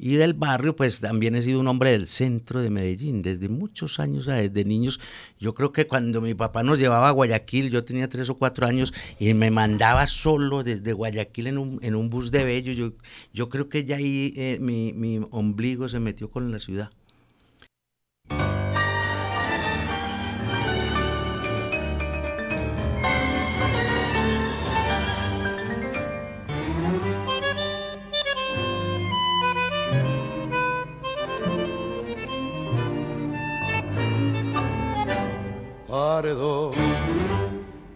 Y 0.02 0.16
del 0.16 0.34
barrio, 0.34 0.78
pues 0.78 1.02
también 1.02 1.36
he 1.36 1.42
sido 1.42 1.60
un 1.60 1.68
hombre 1.68 1.92
del 1.92 2.08
centro 2.08 2.62
de 2.62 2.70
Medellín, 2.70 3.22
desde 3.22 3.50
muchos 3.50 4.00
años, 4.00 4.26
desde 4.28 4.64
niños. 4.64 4.98
Yo 5.38 5.54
creo 5.54 5.74
que 5.74 5.88
cuando 5.88 6.22
mi 6.22 6.34
papá 6.34 6.64
nos 6.64 6.80
llevaba 6.80 7.10
a 7.10 7.12
Guayaquil, 7.12 7.70
yo 7.70 7.84
tenía 7.84 8.08
tres 8.08 8.30
o 8.30 8.38
cuatro 8.38 8.66
años 8.66 8.94
y 9.20 9.34
me 9.34 9.52
mandaba 9.52 10.08
solo 10.08 10.64
desde 10.64 10.94
Guayaquil 10.94 11.48
en 11.48 11.58
un, 11.58 11.80
en 11.84 11.96
un 11.96 12.10
bus 12.10 12.32
de 12.32 12.46
Bello. 12.46 12.72
Yo, 12.72 12.94
yo 13.34 13.50
creo 13.50 13.68
que 13.68 13.84
ya 13.84 13.98
ahí 13.98 14.34
eh, 14.38 14.58
mi, 14.62 14.94
mi 14.94 15.20
ombligo 15.32 15.90
se 15.90 16.00
metió 16.00 16.32
con 16.32 16.50
la 16.50 16.60
ciudad. 16.60 16.92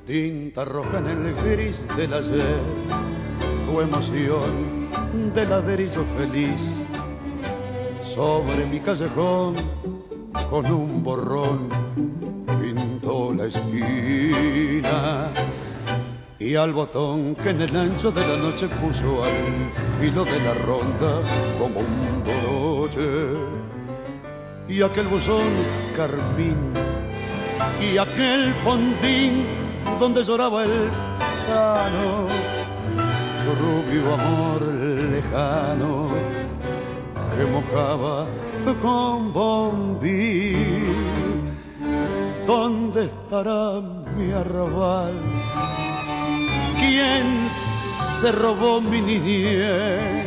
Tinta 0.05 0.63
roja 0.63 0.99
en 0.99 1.07
el 1.07 1.35
gris 1.43 1.75
del 1.97 2.13
ayer, 2.13 2.61
tu 3.65 3.81
emoción 3.81 4.87
de 5.33 5.45
ladrillo 5.45 6.05
feliz, 6.17 6.71
sobre 8.15 8.65
mi 8.67 8.79
callejón 8.79 9.55
con 10.49 10.65
un 10.67 11.03
borrón 11.03 11.67
pintó 12.61 13.33
la 13.33 13.45
esquina 13.47 15.31
y 16.39 16.55
al 16.55 16.71
botón 16.71 17.35
que 17.35 17.49
en 17.49 17.61
el 17.61 17.75
ancho 17.75 18.09
de 18.11 18.21
la 18.21 18.37
noche 18.37 18.69
puso 18.69 19.21
al 19.21 19.69
filo 19.99 20.23
de 20.23 20.39
la 20.45 20.53
ronda 20.65 21.21
como 21.59 21.79
un 21.79 22.23
broche 22.23 23.33
y 24.69 24.81
aquel 24.81 25.07
buzón 25.07 25.49
carmín 25.97 26.92
aquel 27.97 28.53
fondín 28.63 29.45
donde 29.99 30.23
lloraba 30.23 30.63
el 30.63 30.89
tano, 31.47 32.27
rubio 33.61 34.13
amor 34.13 34.61
lejano 35.11 36.09
que 37.35 37.45
mojaba 37.45 38.25
con 38.81 39.33
bombí. 39.33 40.55
¿Dónde 42.45 43.05
estará 43.05 43.81
mi 44.17 44.31
arrabal? 44.31 45.15
¿Quién 46.79 47.25
se 48.21 48.31
robó 48.31 48.81
mi 48.81 49.01
niñez? 49.01 50.25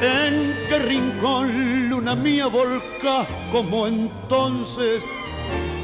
¿En 0.00 0.54
qué 0.68 0.78
rincón 0.78 1.88
luna 1.88 2.14
mía 2.16 2.46
volca 2.48 3.24
como 3.52 3.86
entonces 3.86 5.04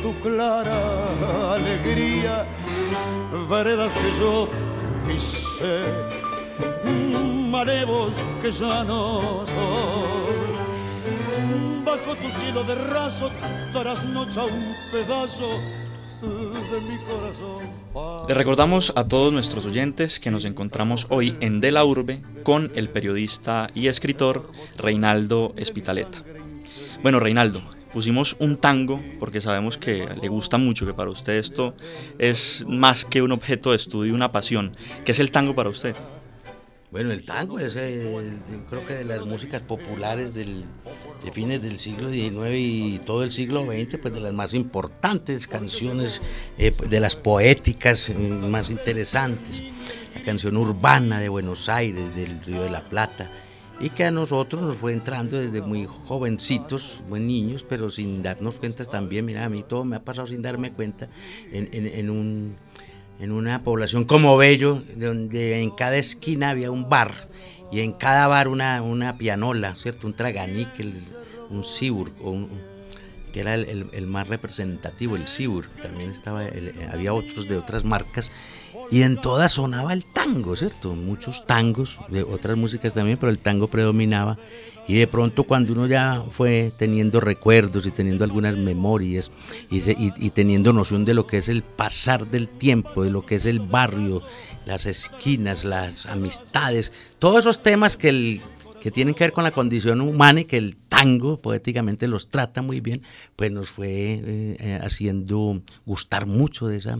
tu 0.02 0.12
clara 0.21 1.55
alegría, 1.55 2.47
veredas 3.49 3.93
que 3.93 4.11
yo 4.21 4.49
pisé, 5.07 5.83
marevos 7.50 8.12
que 8.43 8.50
ya 8.50 8.85
no 8.85 9.45
son. 9.47 10.38
Bajo 11.85 12.14
tu 12.17 12.31
cielo 12.31 12.64
de 12.64 12.75
raso 12.75 13.31
trasnocha 13.73 14.45
un 14.45 14.75
pedazo 14.93 15.49
de 16.21 16.81
mi 16.81 16.99
corazón. 16.99 18.26
Le 18.28 18.35
recordamos 18.35 18.93
a 18.97 19.09
todos 19.09 19.33
nuestros 19.33 19.64
oyentes 19.64 20.21
que 20.21 20.31
nos 20.31 20.45
encontramos 20.45 21.07
hoy 21.09 21.37
en 21.40 21.61
De 21.61 21.71
la 21.71 21.85
Urbe 21.85 22.23
con 22.43 22.71
el 22.75 22.88
periodista 22.88 23.71
y 23.75 23.88
escritor 23.88 24.50
Reinaldo 24.76 25.55
Espitaleta. 25.57 26.23
Bueno, 27.02 27.21
Reinaldo, 27.21 27.62
pusimos 27.92 28.37
un 28.38 28.57
tango 28.57 29.02
porque 29.18 29.40
sabemos 29.40 29.78
que 29.78 30.09
le 30.21 30.28
gusta 30.28 30.59
mucho, 30.59 30.87
que 30.87 30.95
para 30.95 31.11
usted 31.11 31.35
esto 31.35 31.75
es 32.18 32.64
más 32.68 33.04
que 33.04 33.23
un 33.23 33.33
objeto 33.33 33.71
de 33.71 33.76
estudio, 33.76 34.14
una 34.14 34.33
pasión. 34.33 34.76
¿Qué 35.04 35.12
es 35.12 35.21
el 35.21 35.30
tango 35.30 35.54
para 35.54 35.71
usted? 35.71 35.95
Bueno, 36.90 37.12
el 37.12 37.23
tango 37.23 37.59
es, 37.59 37.76
eh, 37.76 38.33
creo 38.71 38.87
que 38.87 38.95
de 38.95 39.04
las 39.04 39.26
músicas 39.26 39.61
populares 39.61 40.33
del, 40.33 40.64
de 41.23 41.33
fines 41.33 41.61
del 41.61 41.78
siglo 41.78 42.09
XIX 42.09 42.54
y 42.54 42.99
todo 43.04 43.25
el 43.25 43.30
siglo 43.30 43.66
XX, 43.66 43.99
pues 44.00 44.14
de 44.14 44.21
las 44.21 44.33
más 44.33 44.54
importantes 44.54 45.47
canciones, 45.47 46.23
eh, 46.57 46.73
de 46.88 47.00
las 47.00 47.14
poéticas 47.14 48.11
más 48.16 48.71
interesantes. 48.71 49.62
La 50.14 50.23
canción 50.23 50.57
urbana 50.57 51.21
de 51.21 51.28
Buenos 51.28 51.68
Aires, 51.68 52.16
del 52.16 52.40
Río 52.40 52.62
de 52.62 52.71
la 52.71 52.80
Plata, 52.80 53.30
y 53.81 53.91
que 53.91 54.05
a 54.05 54.11
nosotros 54.11 54.63
nos 54.63 54.77
fue 54.77 54.93
entrando 54.93 55.39
desde 55.39 55.63
muy 55.63 55.87
jovencitos, 55.87 57.01
muy 57.09 57.21
niños, 57.21 57.65
pero 57.69 57.89
sin 57.91 58.23
darnos 58.23 58.59
cuenta 58.59 58.85
también, 58.85 59.25
mira, 59.25 59.45
a 59.45 59.49
mí 59.49 59.63
todo 59.67 59.85
me 59.85 59.97
ha 59.97 60.05
pasado 60.05 60.27
sin 60.27 60.43
darme 60.43 60.73
cuenta, 60.73 61.09
en, 61.53 61.69
en, 61.73 62.11
un, 62.11 62.57
en 63.21 63.33
una 63.33 63.63
población 63.63 64.05
como 64.05 64.37
Bello, 64.37 64.83
donde 64.97 65.61
en 65.61 65.71
cada 65.71 65.97
esquina 65.97 66.51
había 66.51 66.71
un 66.71 66.89
bar, 66.89 67.29
y 67.71 67.81
en 67.81 67.93
cada 67.93 68.27
bar 68.27 68.49
una, 68.49 68.83
una 68.83 69.19
pianola, 69.19 69.77
¿cierto? 69.77 70.07
Un 70.07 70.15
traganíquel, 70.15 70.95
un 71.51 71.65
sibur, 71.65 72.13
que 73.33 73.41
era 73.41 73.55
el, 73.55 73.91
el, 73.93 74.07
más 74.07 74.27
representativo, 74.27 75.17
el 75.17 75.29
sibur, 75.29 75.67
también 75.83 76.11
estaba, 76.11 76.43
había 76.91 77.13
otros 77.13 77.49
de 77.49 77.57
otras 77.57 77.85
marcas, 77.85 78.31
y 78.90 79.02
en 79.02 79.21
todas 79.21 79.52
sonaba 79.52 79.92
el 79.92 80.04
tango, 80.04 80.57
¿cierto? 80.57 80.95
Muchos 80.95 81.47
tangos, 81.47 81.99
de 82.09 82.23
otras 82.23 82.57
músicas 82.57 82.95
también, 82.95 83.18
pero 83.18 83.30
el 83.30 83.38
tango 83.38 83.68
predominaba. 83.68 84.38
Y 84.87 84.95
de 84.95 85.07
pronto 85.07 85.45
cuando 85.45 85.75
uno 85.75 85.87
ya 85.87 86.25
fue 86.30 86.73
teniendo 86.76 87.21
recuerdos 87.21 87.85
y 87.85 87.90
teniendo 87.90 88.25
algunas 88.25 88.57
memorias 88.57 89.30
y, 89.71 90.30
teniendo 90.30 90.73
noción 90.73 91.04
de 91.04 91.12
lo 91.12 91.26
que 91.26 91.38
es 91.38 91.50
el 91.50 91.62
pasar 91.62 92.26
del 92.30 92.49
tiempo, 92.49 93.04
de 93.04 93.11
lo 93.11 93.26
que 93.26 93.35
es 93.35 93.45
el 93.45 93.61
barrio, 93.61 94.23
las 94.64 94.87
esquinas, 94.87 95.64
las 95.64 96.07
amistades, 96.07 96.92
todos 97.18 97.40
esos 97.40 97.62
temas 97.62 97.99
que, 97.99 98.09
el, 98.09 98.40
que 98.80 98.90
tienen 98.90 99.14
que 99.14 99.25
ver 99.25 99.33
con 99.33 99.45
la 99.45 99.50
condición 99.50 100.00
humana 100.00 100.40
y 100.40 100.45
que 100.47 100.57
el 100.57 100.76
tango 100.76 100.88
tango, 100.99 101.40
poéticamente 101.40 102.09
los 102.09 102.28
trata 102.28 102.61
muy 102.61 102.80
bien, 102.80 103.02
pues 103.37 103.52
nos 103.52 103.71
fue 103.71 103.88
eh, 103.88 104.57
eh, 104.59 104.80
haciendo 104.83 105.62
gustar 105.87 106.26
mucho 106.26 106.66
de 106.66 106.78
esa 106.78 106.99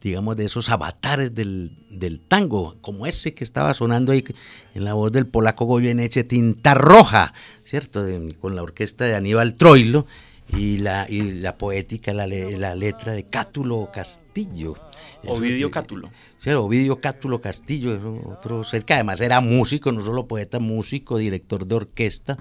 digamos, 0.00 0.36
de 0.36 0.44
esos 0.44 0.68
avatares 0.68 1.34
del, 1.34 2.20
tango, 2.28 2.76
como 2.80 3.06
ese 3.06 3.34
que 3.34 3.44
estaba 3.44 3.74
sonando 3.74 4.12
ahí 4.12 4.24
en 4.74 4.84
la 4.84 4.94
voz 4.94 5.12
del 5.12 5.26
polaco 5.26 5.64
Goyeneche, 5.64 6.24
Tinta 6.24 6.74
Roja, 6.74 7.32
¿cierto? 7.64 8.04
con 8.40 8.54
la 8.54 8.62
orquesta 8.62 9.04
de 9.04 9.14
Aníbal 9.14 9.54
Troilo 9.54 10.06
y 10.56 10.78
la, 10.78 11.06
y 11.08 11.32
la 11.32 11.58
poética, 11.58 12.12
la, 12.12 12.26
la 12.26 12.74
letra 12.74 13.12
de 13.12 13.24
Cátulo 13.24 13.90
Castillo. 13.92 14.76
Ovidio 15.26 15.70
Cátulo. 15.70 16.10
Sí, 16.38 16.50
Ovidio 16.50 17.00
Cátulo 17.00 17.40
Castillo, 17.40 18.20
otro 18.24 18.62
que 18.86 18.94
además 18.94 19.20
era 19.20 19.40
músico, 19.40 19.90
no 19.90 20.04
solo 20.04 20.28
poeta, 20.28 20.60
músico, 20.60 21.18
director 21.18 21.66
de 21.66 21.74
orquesta, 21.74 22.38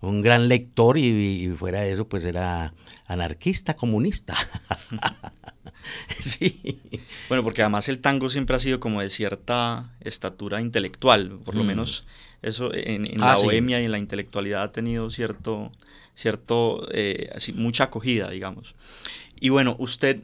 un 0.00 0.22
gran 0.22 0.48
lector 0.48 0.96
y, 0.96 1.44
y 1.44 1.48
fuera 1.50 1.80
de 1.80 1.92
eso, 1.92 2.08
pues 2.08 2.24
era 2.24 2.74
anarquista, 3.06 3.74
comunista. 3.74 4.34
sí. 6.08 6.80
Bueno, 7.28 7.42
porque 7.44 7.62
además 7.62 7.88
el 7.88 7.98
tango 7.98 8.28
siempre 8.30 8.56
ha 8.56 8.58
sido 8.58 8.80
como 8.80 9.00
de 9.00 9.10
cierta 9.10 9.90
estatura 10.00 10.60
intelectual, 10.60 11.38
por 11.44 11.54
lo 11.54 11.64
mm. 11.64 11.66
menos 11.66 12.04
eso 12.42 12.72
en, 12.74 13.04
la 13.18 13.32
ah, 13.32 13.36
bohemia 13.36 13.80
y 13.80 13.84
en 13.84 13.92
la 13.92 13.98
intelectualidad 13.98 14.62
ha 14.62 14.72
tenido 14.72 15.10
cierto, 15.10 15.72
cierto, 16.14 16.88
eh, 16.92 17.30
así, 17.34 17.52
mucha 17.52 17.84
acogida, 17.84 18.30
digamos. 18.30 18.74
Y 19.40 19.48
bueno, 19.48 19.76
usted 19.78 20.22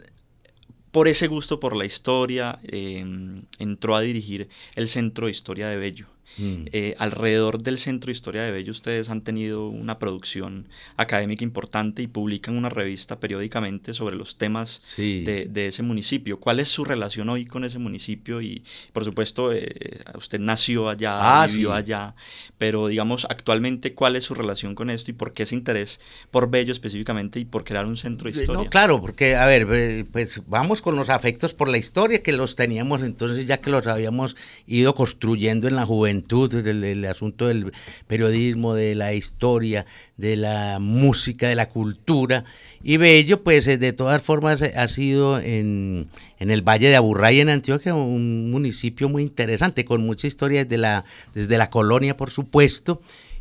por 0.90 1.08
ese 1.08 1.28
gusto 1.28 1.60
por 1.60 1.76
la 1.76 1.84
historia 1.84 2.58
em, 2.62 3.42
entró 3.58 3.94
a 3.94 4.00
dirigir 4.00 4.48
el 4.74 4.88
Centro 4.88 5.26
de 5.26 5.32
Historia 5.32 5.68
de 5.68 5.76
Bello. 5.76 6.06
Mm. 6.36 6.66
Eh, 6.72 6.94
alrededor 6.98 7.62
del 7.62 7.78
Centro 7.78 8.06
de 8.08 8.12
Historia 8.12 8.42
de 8.42 8.52
Bello 8.52 8.70
ustedes 8.70 9.08
han 9.08 9.22
tenido 9.22 9.68
una 9.68 9.98
producción 9.98 10.68
académica 10.96 11.42
importante 11.42 12.02
y 12.02 12.06
publican 12.06 12.56
una 12.56 12.68
revista 12.68 13.18
periódicamente 13.18 13.94
sobre 13.94 14.16
los 14.16 14.36
temas 14.36 14.80
de, 14.96 15.66
ese 15.66 15.82
municipio. 15.82 16.38
¿Cuál 16.38 16.60
es 16.60 16.68
su 16.68 16.84
relación 16.84 17.28
hoy 17.28 17.46
con 17.46 17.64
ese 17.64 17.78
municipio? 17.78 18.40
Y 18.40 18.62
por 18.92 19.04
supuesto, 19.04 19.52
eh, 19.52 20.02
usted 20.14 20.38
nació 20.38 20.88
allá, 20.88 21.42
ah, 21.42 21.46
vivió 21.46 21.72
allá, 21.72 22.14
pero 22.56 22.86
digamos 22.86 23.26
actualmente, 23.28 23.94
¿cuál 23.94 24.16
es 24.16 24.24
su 24.24 24.34
relación 24.34 24.74
con 24.74 24.90
esto 24.90 25.10
y 25.10 25.14
por 25.14 25.32
qué 25.32 25.42
ese 25.42 25.54
interés 25.54 26.00
por 26.30 26.50
Bello 26.50 26.72
específicamente 26.72 27.40
y 27.40 27.44
por 27.44 27.64
crear 27.64 27.86
un 27.86 27.96
centro 27.96 28.30
de 28.30 28.38
historia? 28.38 28.64
No, 28.64 28.70
claro, 28.70 29.00
porque, 29.00 29.34
a 29.34 29.46
ver, 29.46 30.06
pues 30.12 30.42
vamos 30.46 30.82
con 30.82 30.96
los 30.96 31.08
afectos 31.08 31.54
por 31.54 31.68
la 31.68 31.78
historia 31.78 32.22
que 32.22 32.32
los 32.32 32.54
teníamos 32.54 33.02
entonces 33.02 33.46
ya 33.46 33.58
que 33.58 33.70
los 33.70 33.86
habíamos 33.86 34.36
ido 34.66 34.94
construyendo 34.94 35.68
en 35.68 35.76
la 35.76 35.86
juventud 35.86 36.17
del, 36.26 37.04
asunto 37.04 37.46
del 37.46 37.72
periodismo, 38.06 38.74
de 38.74 38.94
la 38.94 39.14
historia, 39.14 39.86
de 40.16 40.36
la 40.36 40.78
música, 40.80 41.48
de 41.48 41.54
la 41.54 41.68
cultura. 41.68 42.44
Y 42.82 42.96
Bello, 42.96 43.42
pues 43.42 43.66
eh, 43.66 43.78
de 43.78 43.92
todas 43.92 44.22
formas 44.22 44.62
eh, 44.62 44.72
ha 44.76 44.88
sido 44.88 45.40
en, 45.40 46.08
en 46.38 46.50
el 46.50 46.62
Valle 46.62 46.88
de 46.88 46.96
Aburray, 46.96 47.40
en 47.40 47.48
Antioquia, 47.48 47.94
un 47.94 48.50
municipio 48.50 49.08
muy 49.08 49.22
interesante, 49.22 49.84
con 49.84 50.04
mucha 50.04 50.26
historia 50.26 50.64
desde 50.64 50.78
la, 50.78 51.04
desde 51.34 51.58
la 51.58 51.70
colonia, 51.70 52.16
por 52.16 52.30
supuesto, 52.30 53.00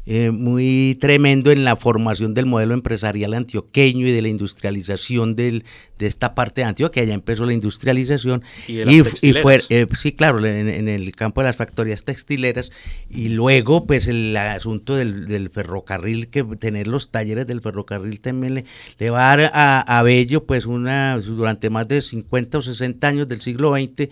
eh, 0.09 0.31
muy 0.31 0.97
tremendo 1.01 1.51
en 1.51 1.65
la 1.65 1.75
formación 1.75 2.33
del 2.33 2.45
modelo 2.45 2.73
empresarial 2.73 3.33
antioqueño 3.33 4.07
y 4.07 4.11
de 4.13 4.21
la 4.21 4.29
industrialización 4.29 5.35
del, 5.35 5.65
de 5.99 6.07
esta 6.07 6.33
parte 6.33 6.61
de 6.61 6.67
Antioquia. 6.67 7.03
Ya 7.03 7.13
empezó 7.13 7.45
la 7.45 7.51
industrialización. 7.51 8.41
Y, 8.69 9.03
fue, 9.33 9.59
eh, 9.67 9.85
sí, 9.99 10.13
claro, 10.13 10.45
en, 10.45 10.87
el 10.87 11.13
campo 11.13 11.41
de 11.41 11.47
las 11.47 11.57
factorías 11.57 12.05
textileras. 12.05 12.71
Y 13.09 13.29
luego, 13.29 13.85
pues 13.85 14.07
el 14.07 14.37
asunto 14.37 14.95
del, 14.95 15.49
ferrocarril, 15.49 16.29
que 16.29 16.41
tener 16.43 16.87
los 16.87 17.11
talleres 17.11 17.45
del 17.45 17.59
ferrocarril 17.59 18.21
también 18.21 18.65
le, 18.97 19.09
va 19.09 19.33
a 19.33 19.35
dar 19.37 19.51
a, 19.53 19.99
a 19.99 20.03
Bello, 20.03 20.45
pues 20.45 20.65
una, 20.65 21.17
durante 21.17 21.69
más 21.69 21.85
de 21.85 22.01
50 22.01 22.59
o 22.59 22.61
60 22.61 23.05
años 23.05 23.27
del 23.27 23.41
siglo 23.41 23.73
XX, 23.73 24.07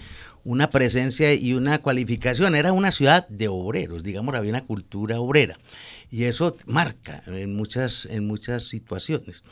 una 0.45 0.69
presencia 0.69 1.33
y 1.33 1.53
una 1.53 1.79
cualificación. 1.79 2.55
Era 2.55 2.71
una 2.71 2.91
ciudad 2.91 3.27
de 3.27 3.49
obreros, 3.49 4.03
digamos, 4.03 4.33
había 4.35 4.51
una 4.51 4.65
cultura 4.65 5.19
obrera. 5.19 5.57
Y 6.09 6.23
eso 6.23 6.55
marca 6.67 7.23
en 7.27 7.55
muchas, 7.55 8.05
en 8.05 8.25
muchas 8.25 8.63
situaciones. 8.69 9.43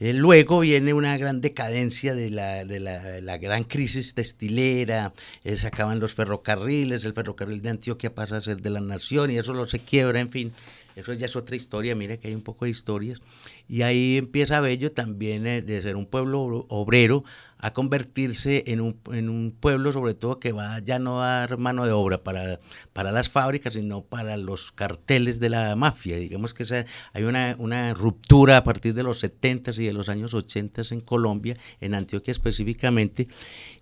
Eh, 0.00 0.14
luego 0.14 0.60
viene 0.60 0.94
una 0.94 1.16
gran 1.18 1.42
decadencia 1.42 2.14
de 2.14 2.30
la, 2.30 2.64
de 2.64 2.80
la, 2.80 3.36
gran 3.36 3.64
crisis 3.64 4.14
textilera, 4.14 5.12
eh, 5.44 5.56
se 5.56 5.66
acaban 5.66 6.00
los 6.00 6.14
ferrocarriles, 6.14 7.04
el 7.04 7.12
ferrocarril 7.12 7.60
de 7.60 7.68
Antioquia 7.68 8.14
pasa 8.14 8.38
a 8.38 8.40
ser 8.40 8.62
de 8.62 8.70
la 8.70 8.80
nación 8.80 9.30
y 9.30 9.36
eso 9.36 9.52
lo 9.52 9.66
se 9.66 9.80
quiebra, 9.80 10.20
en 10.20 10.30
fin. 10.30 10.52
Eso 10.96 11.12
ya 11.12 11.26
es 11.26 11.36
otra 11.36 11.54
historia, 11.54 11.94
mire 11.94 12.18
que 12.18 12.28
hay 12.28 12.34
un 12.34 12.42
poco 12.42 12.64
de 12.64 12.70
historias. 12.70 13.20
Y 13.68 13.82
ahí 13.82 14.16
empieza 14.16 14.60
Bello 14.60 14.90
también 14.90 15.46
eh, 15.46 15.62
de 15.62 15.82
ser 15.82 15.96
un 15.96 16.06
pueblo 16.06 16.66
obrero 16.68 17.22
a 17.60 17.72
convertirse 17.72 18.64
en 18.66 18.80
un, 18.80 19.00
en 19.12 19.28
un, 19.28 19.52
pueblo 19.52 19.92
sobre 19.92 20.14
todo 20.14 20.38
que 20.38 20.52
va 20.52 20.78
ya 20.80 20.98
no 20.98 21.22
a 21.22 21.40
dar 21.40 21.58
mano 21.58 21.84
de 21.84 21.92
obra 21.92 22.22
para, 22.22 22.60
para 22.92 23.12
las 23.12 23.28
fábricas, 23.28 23.74
sino 23.74 24.02
para 24.02 24.36
los 24.36 24.72
carteles 24.72 25.40
de 25.40 25.50
la 25.50 25.76
mafia. 25.76 26.16
Digamos 26.16 26.54
que 26.54 26.64
hay 27.12 27.24
una, 27.24 27.56
una, 27.58 27.94
ruptura 27.94 28.56
a 28.56 28.64
partir 28.64 28.94
de 28.94 29.02
los 29.02 29.22
70s 29.22 29.78
y 29.78 29.86
de 29.86 29.92
los 29.92 30.08
años 30.08 30.34
80 30.34 30.82
en 30.90 31.00
Colombia, 31.00 31.56
en 31.80 31.94
Antioquia 31.94 32.32
específicamente, 32.32 33.28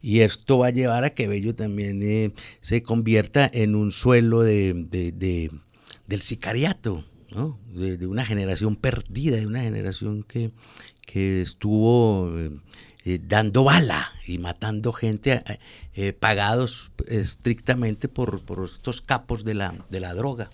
y 0.00 0.20
esto 0.20 0.58
va 0.58 0.68
a 0.68 0.70
llevar 0.70 1.04
a 1.04 1.10
que 1.10 1.28
Bello 1.28 1.54
también 1.54 2.02
eh, 2.02 2.32
se 2.60 2.82
convierta 2.82 3.48
en 3.52 3.74
un 3.74 3.92
suelo 3.92 4.42
de, 4.42 4.74
de, 4.74 5.50
del 6.06 6.22
sicariato. 6.22 7.04
¿no? 7.30 7.58
De, 7.74 8.06
una 8.06 8.24
generación 8.24 8.76
perdida, 8.76 9.36
de 9.36 9.46
una 9.46 9.60
generación 9.60 10.22
que, 10.22 10.50
que 11.02 11.42
estuvo 11.42 12.32
eh, 13.04 13.20
dando 13.22 13.64
bala 13.64 14.12
y 14.26 14.38
matando 14.38 14.92
gente 14.92 15.42
eh, 15.46 15.58
eh, 15.94 16.12
pagados 16.12 16.90
estrictamente 17.06 18.08
por, 18.08 18.40
por, 18.42 18.64
estos 18.64 19.00
capos 19.00 19.44
de 19.44 19.54
la, 19.54 19.74
de 19.88 20.00
la 20.00 20.14
droga, 20.14 20.50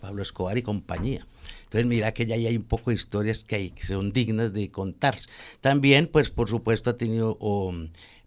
Pablo 0.00 0.22
Escobar 0.22 0.58
y 0.58 0.62
compañía. 0.62 1.26
Entonces 1.64 1.86
mira 1.86 2.12
que 2.12 2.26
ya 2.26 2.34
hay 2.34 2.56
un 2.56 2.64
poco 2.64 2.90
de 2.90 2.96
historias 2.96 3.44
que 3.44 3.72
son 3.78 4.12
dignas 4.12 4.52
de 4.52 4.70
contar. 4.70 5.16
También, 5.60 6.06
pues 6.06 6.30
por 6.30 6.48
supuesto 6.48 6.90
ha 6.90 6.96
tenido 6.96 7.36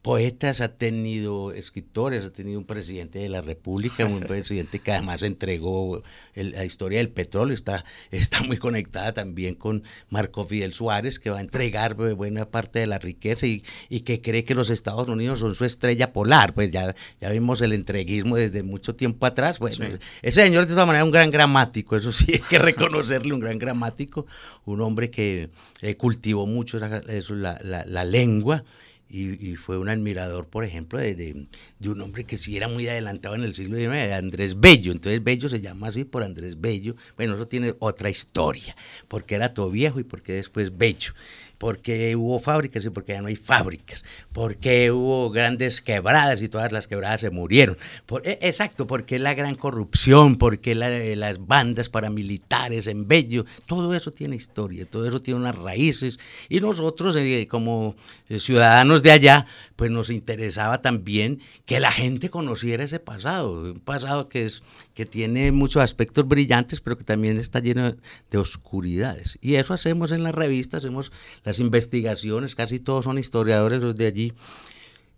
poetas, 0.01 0.61
ha 0.61 0.75
tenido 0.75 1.51
escritores, 1.51 2.25
ha 2.25 2.31
tenido 2.31 2.59
un 2.59 2.65
presidente 2.65 3.19
de 3.19 3.29
la 3.29 3.41
República, 3.41 4.05
un 4.05 4.19
presidente 4.27 4.79
que 4.79 4.91
además 4.91 5.21
entregó 5.21 6.01
la 6.33 6.65
historia 6.65 6.99
del 6.99 7.09
petróleo, 7.09 7.53
está, 7.53 7.85
está 8.11 8.41
muy 8.41 8.57
conectada 8.57 9.13
también 9.13 9.55
con 9.55 9.83
Marco 10.09 10.43
Fidel 10.43 10.73
Suárez, 10.73 11.19
que 11.19 11.29
va 11.29 11.37
a 11.37 11.41
entregar 11.41 11.95
buena 11.95 12.49
parte 12.49 12.79
de 12.79 12.87
la 12.87 12.97
riqueza 12.97 13.45
y, 13.45 13.63
y, 13.89 14.01
que 14.01 14.21
cree 14.21 14.43
que 14.43 14.55
los 14.55 14.69
Estados 14.69 15.07
Unidos 15.07 15.39
son 15.39 15.53
su 15.53 15.65
estrella 15.65 16.13
polar. 16.13 16.53
Pues 16.53 16.71
ya, 16.71 16.95
ya 17.19 17.29
vimos 17.29 17.61
el 17.61 17.73
entreguismo 17.73 18.37
desde 18.37 18.63
mucho 18.63 18.95
tiempo 18.95 19.25
atrás. 19.25 19.59
Bueno, 19.59 19.85
ese 20.21 20.43
señor 20.43 20.65
de 20.65 20.73
todas 20.73 20.87
maneras 20.87 21.03
es 21.03 21.05
un 21.05 21.11
gran 21.11 21.31
gramático, 21.31 21.95
eso 21.95 22.11
sí, 22.11 22.25
hay 22.33 22.39
que 22.39 22.57
reconocerle, 22.57 23.33
un 23.33 23.39
gran 23.39 23.59
gramático, 23.59 24.25
un 24.65 24.81
hombre 24.81 25.11
que 25.11 25.49
eh, 25.81 25.95
cultivó 25.95 26.47
mucho 26.47 26.79
eso, 27.07 27.35
la, 27.35 27.59
la, 27.63 27.85
la 27.85 28.03
lengua 28.03 28.63
y, 29.11 29.55
fue 29.55 29.77
un 29.77 29.89
admirador, 29.89 30.47
por 30.47 30.63
ejemplo, 30.63 30.99
de, 30.99 31.15
de, 31.15 31.89
un 31.89 32.01
hombre 32.01 32.23
que 32.23 32.37
sí 32.37 32.55
era 32.57 32.67
muy 32.67 32.87
adelantado 32.87 33.35
en 33.35 33.43
el 33.43 33.53
siglo 33.53 33.77
XIX, 33.77 33.91
de 33.91 34.13
Andrés 34.13 34.59
Bello. 34.59 34.91
Entonces 34.91 35.23
Bello 35.23 35.49
se 35.49 35.61
llama 35.61 35.87
así 35.87 36.05
por 36.05 36.23
Andrés 36.23 36.59
Bello. 36.59 36.95
Bueno, 37.17 37.35
eso 37.35 37.47
tiene 37.47 37.75
otra 37.79 38.09
historia, 38.09 38.75
porque 39.07 39.35
era 39.35 39.53
todo 39.53 39.69
viejo 39.69 39.99
y 39.99 40.03
porque 40.03 40.33
después 40.33 40.77
Bello 40.77 41.13
porque 41.61 42.15
hubo 42.15 42.39
fábricas 42.39 42.83
y 42.85 42.89
porque 42.89 43.13
ya 43.13 43.21
no 43.21 43.27
hay 43.27 43.35
fábricas, 43.35 44.03
porque 44.33 44.89
hubo 44.89 45.29
grandes 45.29 45.79
quebradas 45.79 46.41
y 46.41 46.49
todas 46.49 46.71
las 46.71 46.87
quebradas 46.87 47.21
se 47.21 47.29
murieron. 47.29 47.77
Por, 48.07 48.27
e, 48.27 48.39
exacto, 48.41 48.87
porque 48.87 49.19
la 49.19 49.35
gran 49.35 49.53
corrupción, 49.53 50.37
porque 50.37 50.73
las 50.73 51.45
bandas 51.45 51.89
paramilitares 51.89 52.87
en 52.87 53.07
Bello, 53.07 53.45
todo 53.67 53.93
eso 53.93 54.09
tiene 54.09 54.37
historia, 54.37 54.87
todo 54.87 55.07
eso 55.07 55.19
tiene 55.19 55.39
unas 55.39 55.55
raíces 55.55 56.17
y 56.49 56.61
nosotros 56.61 57.15
eh, 57.15 57.47
como 57.47 57.95
eh, 58.27 58.39
ciudadanos 58.39 59.03
de 59.03 59.11
allá, 59.11 59.45
pues 59.75 59.91
nos 59.91 60.09
interesaba 60.09 60.79
también 60.79 61.41
que 61.65 61.79
la 61.79 61.91
gente 61.91 62.31
conociera 62.31 62.83
ese 62.83 62.99
pasado, 62.99 63.61
un 63.61 63.79
pasado 63.79 64.29
que 64.29 64.45
es 64.45 64.63
que 64.93 65.05
tiene 65.05 65.51
muchos 65.51 65.81
aspectos 65.81 66.27
brillantes, 66.27 66.81
pero 66.81 66.97
que 66.97 67.03
también 67.03 67.37
está 67.37 67.59
lleno 67.59 67.95
de 68.29 68.37
oscuridades. 68.37 69.37
Y 69.41 69.55
eso 69.55 69.73
hacemos 69.73 70.11
en 70.11 70.23
la 70.23 70.31
revista, 70.31 70.77
hacemos 70.77 71.11
las 71.43 71.50
investigaciones, 71.59 72.55
casi 72.55 72.79
todos 72.79 73.05
son 73.05 73.17
historiadores 73.17 73.81
los 73.81 73.95
de 73.95 74.07
allí. 74.07 74.33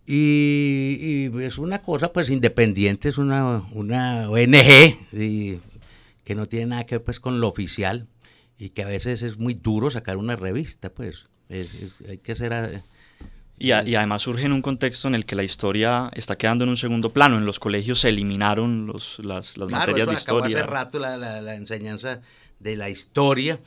Y, 0.06 1.30
es 1.40 1.58
una 1.58 1.82
cosa 1.82 2.12
pues 2.12 2.28
independiente, 2.30 3.08
es 3.08 3.18
una, 3.18 3.62
una 3.72 4.28
ONG 4.28 4.98
que 6.24 6.34
no 6.34 6.46
tiene 6.46 6.66
nada 6.66 6.84
que 6.84 6.96
ver 6.96 7.04
pues 7.04 7.20
con 7.20 7.40
lo 7.40 7.48
oficial 7.48 8.06
y 8.58 8.70
que 8.70 8.82
a 8.82 8.86
veces 8.86 9.22
es 9.22 9.38
muy 9.38 9.54
duro 9.54 9.90
sacar 9.90 10.16
una 10.16 10.36
revista, 10.36 10.90
pues 10.90 11.26
hay 11.48 12.18
que 12.18 12.36
ser... 12.36 12.82
Y, 13.56 13.70
además 13.70 14.22
surge 14.22 14.46
en 14.46 14.52
un 14.52 14.62
contexto 14.62 15.06
en 15.06 15.14
el 15.14 15.26
que 15.26 15.36
la 15.36 15.44
historia 15.44 16.10
está 16.14 16.36
quedando 16.36 16.64
en 16.64 16.70
un 16.70 16.76
segundo 16.76 17.10
plano. 17.10 17.38
En 17.38 17.46
los 17.46 17.60
colegios 17.60 18.00
se 18.00 18.08
eliminaron 18.08 18.86
los, 18.86 19.20
las, 19.20 19.56
las 19.56 19.70
materias 19.70 20.08
de 20.08 20.14
historia. 20.14 20.58
hace 20.58 20.66
rato 20.66 20.98
la, 20.98 21.16
la, 21.16 21.40
la 21.40 21.54
enseñanza 21.54 22.20
de 22.58 22.76
la 22.76 22.90
historia 22.90 23.60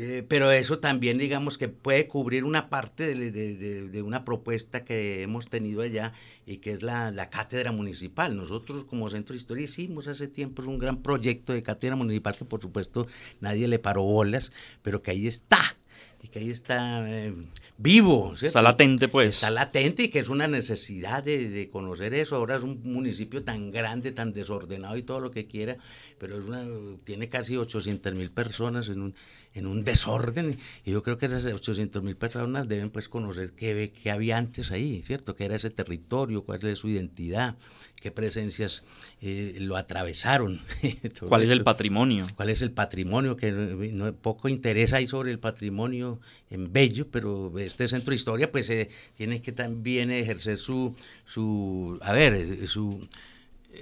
Eh, 0.00 0.24
pero 0.28 0.52
eso 0.52 0.78
también, 0.78 1.18
digamos, 1.18 1.58
que 1.58 1.66
puede 1.66 2.06
cubrir 2.06 2.44
una 2.44 2.70
parte 2.70 3.16
de, 3.16 4.02
una 4.02 4.24
propuesta 4.24 4.84
que 4.84 5.22
hemos 5.22 5.48
tenido 5.48 5.82
allá 5.82 6.12
y 6.46 6.58
que 6.58 6.70
es 6.70 6.84
la, 6.84 7.10
la, 7.10 7.30
cátedra 7.30 7.72
municipal. 7.72 8.36
Nosotros 8.36 8.84
como 8.84 9.10
Centro 9.10 9.32
de 9.32 9.38
Historia 9.38 9.64
hicimos 9.64 10.06
hace 10.06 10.28
tiempo 10.28 10.62
un 10.62 10.78
gran 10.78 11.02
proyecto 11.02 11.52
de 11.52 11.64
cátedra 11.64 11.96
municipal 11.96 12.36
que 12.36 12.44
por 12.44 12.62
supuesto 12.62 13.08
nadie 13.40 13.66
le 13.66 13.80
paró 13.80 14.04
bolas, 14.04 14.52
pero 14.82 15.02
que 15.02 15.10
ahí 15.10 15.26
está 15.26 15.76
y 16.22 16.28
que 16.28 16.40
ahí 16.40 16.50
está 16.50 17.08
eh, 17.08 17.32
vivo. 17.76 18.34
Está 18.40 18.62
latente, 18.62 19.08
pues. 19.08 19.36
Está 19.36 19.50
latente 19.50 20.04
y 20.04 20.08
que 20.08 20.18
es 20.18 20.28
una 20.28 20.48
necesidad 20.48 21.22
de, 21.22 21.68
conocer 21.70 22.14
eso. 22.14 22.36
Ahora 22.36 22.56
es 22.56 22.62
un 22.62 22.80
municipio 22.82 23.44
tan 23.44 23.70
grande, 23.70 24.12
tan 24.12 24.32
desordenado 24.32 24.96
y 24.96 25.02
todo 25.02 25.20
lo 25.20 25.30
que 25.30 25.46
quiera, 25.46 25.76
pero 26.18 26.38
es 26.38 26.44
una, 26.44 26.64
tiene 27.04 27.28
casi 27.28 27.56
800 27.56 28.14
mil 28.14 28.30
personas 28.30 28.88
en 28.88 29.02
un, 29.02 29.14
en 29.58 29.66
un 29.66 29.84
desorden. 29.84 30.58
Y 30.84 30.92
yo 30.92 31.02
creo 31.02 31.18
que 31.18 31.26
esas 31.26 31.44
800 31.44 32.02
mil 32.02 32.16
personas 32.16 32.68
deben 32.68 32.90
pues 32.90 33.08
conocer 33.08 33.52
qué, 33.52 33.92
qué 34.02 34.10
había 34.10 34.38
antes 34.38 34.70
ahí, 34.70 35.02
¿cierto? 35.02 35.34
¿Qué 35.34 35.44
era 35.44 35.56
ese 35.56 35.70
territorio? 35.70 36.44
¿Cuál 36.44 36.64
es 36.64 36.78
su 36.78 36.88
identidad? 36.88 37.56
qué 38.00 38.10
presencias 38.10 38.84
eh, 39.20 39.56
lo 39.60 39.76
atravesaron. 39.76 40.60
¿Cuál 41.28 41.42
es 41.42 41.50
el 41.50 41.64
patrimonio? 41.64 42.26
¿Cuál 42.36 42.50
es 42.50 42.62
el 42.62 42.70
patrimonio? 42.70 43.36
Que 43.36 43.50
no, 43.52 44.12
poco 44.14 44.48
interesa 44.48 44.96
ahí 44.96 45.06
sobre 45.06 45.30
el 45.30 45.38
patrimonio 45.38 46.20
en 46.50 46.72
Bello, 46.72 47.08
pero 47.10 47.56
este 47.58 47.88
centro 47.88 48.10
de 48.10 48.16
historia 48.16 48.52
pues 48.52 48.70
eh, 48.70 48.88
tiene 49.16 49.42
que 49.42 49.52
también 49.52 50.10
ejercer 50.10 50.58
su, 50.58 50.94
su 51.24 51.98
a 52.02 52.12
ver, 52.12 52.34
eh, 52.34 52.66
su, 52.66 53.06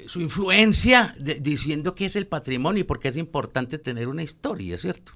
su 0.06 0.20
influencia 0.20 1.14
diciendo 1.40 1.94
qué 1.94 2.06
es 2.06 2.16
el 2.16 2.26
patrimonio 2.26 2.80
y 2.80 2.84
por 2.84 3.00
qué 3.00 3.08
es 3.08 3.16
importante 3.16 3.78
tener 3.78 4.08
una 4.08 4.22
historia, 4.22 4.78
¿cierto? 4.78 5.12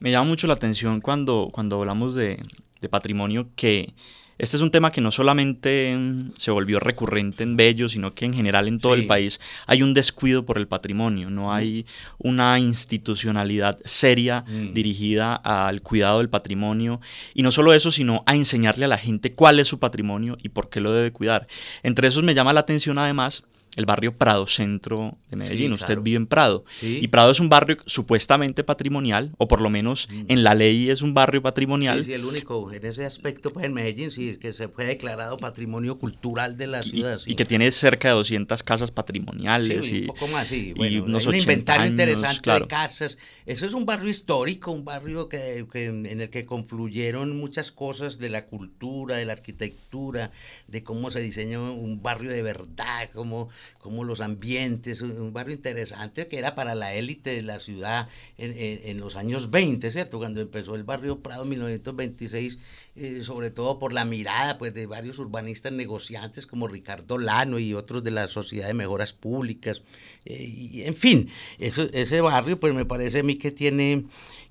Me 0.00 0.10
llama 0.10 0.28
mucho 0.28 0.46
la 0.46 0.54
atención 0.54 1.00
cuando, 1.00 1.50
cuando 1.52 1.80
hablamos 1.80 2.14
de, 2.14 2.38
de 2.80 2.88
patrimonio 2.88 3.48
que 3.56 3.94
este 4.38 4.56
es 4.56 4.62
un 4.62 4.70
tema 4.70 4.92
que 4.92 5.00
no 5.00 5.10
solamente 5.10 5.96
mm, 5.96 6.32
se 6.38 6.52
volvió 6.52 6.78
recurrente 6.78 7.42
en 7.42 7.56
Bello, 7.56 7.88
sino 7.88 8.14
que 8.14 8.24
en 8.24 8.32
general 8.32 8.68
en 8.68 8.78
todo 8.78 8.94
el 8.94 9.06
país 9.06 9.40
hay 9.66 9.82
un 9.82 9.94
descuido 9.94 10.46
por 10.46 10.58
el 10.58 10.68
patrimonio, 10.68 11.28
no 11.28 11.52
hay 11.52 11.86
una 12.18 12.58
institucionalidad 12.60 13.78
seria 13.84 14.44
mm. 14.46 14.74
dirigida 14.74 15.34
al 15.34 15.82
cuidado 15.82 16.18
del 16.18 16.28
patrimonio 16.28 17.00
y 17.34 17.42
no 17.42 17.50
solo 17.50 17.72
eso, 17.72 17.90
sino 17.90 18.22
a 18.26 18.36
enseñarle 18.36 18.84
a 18.84 18.88
la 18.88 18.98
gente 18.98 19.32
cuál 19.32 19.58
es 19.58 19.66
su 19.66 19.80
patrimonio 19.80 20.38
y 20.40 20.50
por 20.50 20.68
qué 20.68 20.80
lo 20.80 20.92
debe 20.92 21.12
cuidar. 21.12 21.48
Entre 21.82 22.06
esos 22.06 22.22
me 22.22 22.34
llama 22.34 22.52
la 22.52 22.60
atención 22.60 22.96
además 22.98 23.44
el 23.76 23.86
barrio 23.86 24.16
Prado 24.16 24.46
Centro 24.46 25.16
de 25.30 25.36
Medellín. 25.36 25.72
Usted 25.72 25.98
vive 26.00 26.16
en 26.16 26.26
Prado. 26.26 26.64
Y 26.82 27.08
Prado 27.08 27.30
es 27.30 27.40
un 27.40 27.48
barrio 27.48 27.78
supuestamente 27.86 28.64
patrimonial, 28.64 29.32
o 29.38 29.48
por 29.48 29.60
lo 29.60 29.70
menos 29.70 30.08
mm. 30.10 30.24
en 30.28 30.42
la 30.42 30.54
ley 30.54 30.90
es 30.90 31.02
un 31.02 31.14
barrio 31.14 31.42
patrimonial. 31.42 31.98
Sí, 31.98 32.04
sí, 32.06 32.12
el 32.12 32.24
único 32.24 32.72
en 32.72 32.84
ese 32.84 33.04
aspecto, 33.04 33.50
pues 33.50 33.66
en 33.66 33.72
Medellín, 33.72 34.10
sí, 34.10 34.36
que 34.36 34.52
se 34.52 34.68
fue 34.68 34.84
declarado 34.84 35.36
patrimonio 35.36 35.98
cultural 35.98 36.56
de 36.56 36.66
la 36.66 36.82
ciudad. 36.82 37.20
Y, 37.26 37.34
que 37.36 37.44
tiene 37.44 37.70
cerca 37.72 38.08
de 38.08 38.14
200 38.14 38.62
casas 38.62 38.90
patrimoniales. 38.90 39.86
Sí, 39.86 40.00
un 40.00 40.06
poco 40.08 40.28
más, 40.28 40.48
sí. 40.48 40.72
Bueno, 40.76 41.04
un 41.04 41.34
inventario 41.34 41.86
interesante 41.86 42.50
de 42.50 42.66
casas. 42.66 43.18
Eso 43.46 43.66
es 43.66 43.74
un 43.74 43.86
barrio 43.86 44.10
histórico, 44.10 44.72
un 44.72 44.84
barrio 44.84 45.28
que, 45.28 45.66
en 45.74 46.20
el 46.20 46.30
que 46.30 46.44
confluyeron 46.44 47.36
muchas 47.38 47.72
cosas 47.72 48.18
de 48.18 48.28
la 48.28 48.46
cultura, 48.46 49.16
de 49.16 49.24
la 49.24 49.32
arquitectura, 49.32 50.32
de 50.66 50.82
cómo 50.82 51.10
se 51.10 51.20
diseñó 51.20 51.72
un 51.72 52.02
barrio 52.02 52.30
de 52.30 52.42
verdad, 52.42 53.08
cómo 53.12 53.48
como 53.78 54.04
los 54.04 54.20
ambientes, 54.20 55.00
un 55.00 55.32
barrio 55.32 55.54
interesante 55.54 56.26
que 56.28 56.38
era 56.38 56.54
para 56.54 56.74
la 56.74 56.94
élite 56.94 57.30
de 57.30 57.42
la 57.42 57.58
ciudad 57.58 58.08
en, 58.36 58.98
los 58.98 59.16
años 59.16 59.50
20, 59.50 59.90
¿cierto? 59.90 60.18
Cuando 60.18 60.40
empezó 60.40 60.74
el 60.74 60.84
barrio 60.84 61.20
Prado 61.20 61.44
en 61.44 61.50
1926, 61.50 62.58
eh, 62.96 63.22
sobre 63.22 63.50
todo 63.50 63.78
por 63.78 63.92
la 63.92 64.04
mirada 64.04 64.58
pues, 64.58 64.74
de 64.74 64.86
varios 64.86 65.18
urbanistas 65.18 65.72
negociantes 65.72 66.46
como 66.46 66.68
Ricardo 66.68 67.18
Lano 67.18 67.58
y 67.58 67.74
otros 67.74 68.02
de 68.02 68.10
la 68.10 68.26
Sociedad 68.28 68.66
de 68.66 68.74
Mejoras 68.74 69.12
Públicas. 69.12 69.82
Eh, 70.24 70.44
y, 70.44 70.82
en 70.82 70.96
fin, 70.96 71.30
eso, 71.58 71.88
ese 71.92 72.20
barrio 72.20 72.58
pues 72.58 72.74
me 72.74 72.84
parece 72.84 73.20
a 73.20 73.22
mí 73.22 73.36
que 73.36 73.50
tiene 73.50 74.04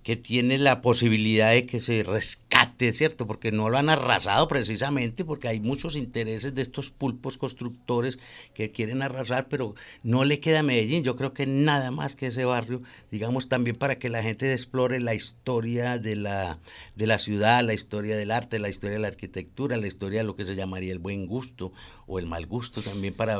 que 0.07 0.15
tiene 0.15 0.57
la 0.57 0.81
posibilidad 0.81 1.51
de 1.51 1.65
que 1.65 1.81
se 1.81 2.01
rescate, 2.01 2.66
¿cierto? 2.77 3.27
Porque 3.27 3.51
no 3.51 3.69
lo 3.69 3.77
han 3.77 3.89
arrasado 3.89 4.47
precisamente, 4.47 5.25
porque 5.25 5.47
hay 5.47 5.59
muchos 5.59 5.95
intereses 5.95 6.53
de 6.53 6.61
estos 6.61 6.91
pulpos 6.91 7.37
constructores 7.37 8.19
que 8.53 8.71
quieren 8.71 9.01
arrasar, 9.01 9.47
pero 9.49 9.75
no 10.03 10.23
le 10.23 10.39
queda 10.39 10.59
a 10.59 10.63
Medellín. 10.63 11.03
Yo 11.03 11.15
creo 11.15 11.33
que 11.33 11.45
nada 11.45 11.91
más 11.91 12.15
que 12.15 12.27
ese 12.27 12.45
barrio, 12.45 12.81
digamos, 13.11 13.49
también 13.49 13.75
para 13.75 13.97
que 13.97 14.09
la 14.09 14.23
gente 14.23 14.51
explore 14.51 14.99
la 14.99 15.15
historia 15.15 15.97
de 15.97 16.15
la, 16.15 16.59
de 16.95 17.07
la 17.07 17.19
ciudad, 17.19 17.63
la 17.63 17.73
historia 17.73 18.15
del 18.15 18.31
arte, 18.31 18.59
la 18.59 18.69
historia 18.69 18.95
de 18.95 19.01
la 19.01 19.07
arquitectura, 19.07 19.77
la 19.77 19.87
historia 19.87 20.19
de 20.19 20.25
lo 20.25 20.35
que 20.35 20.45
se 20.45 20.55
llamaría 20.55 20.91
el 20.91 20.99
buen 20.99 21.27
gusto 21.27 21.71
o 22.07 22.19
el 22.19 22.25
mal 22.25 22.45
gusto 22.45 22.81
también, 22.81 23.13
para 23.13 23.37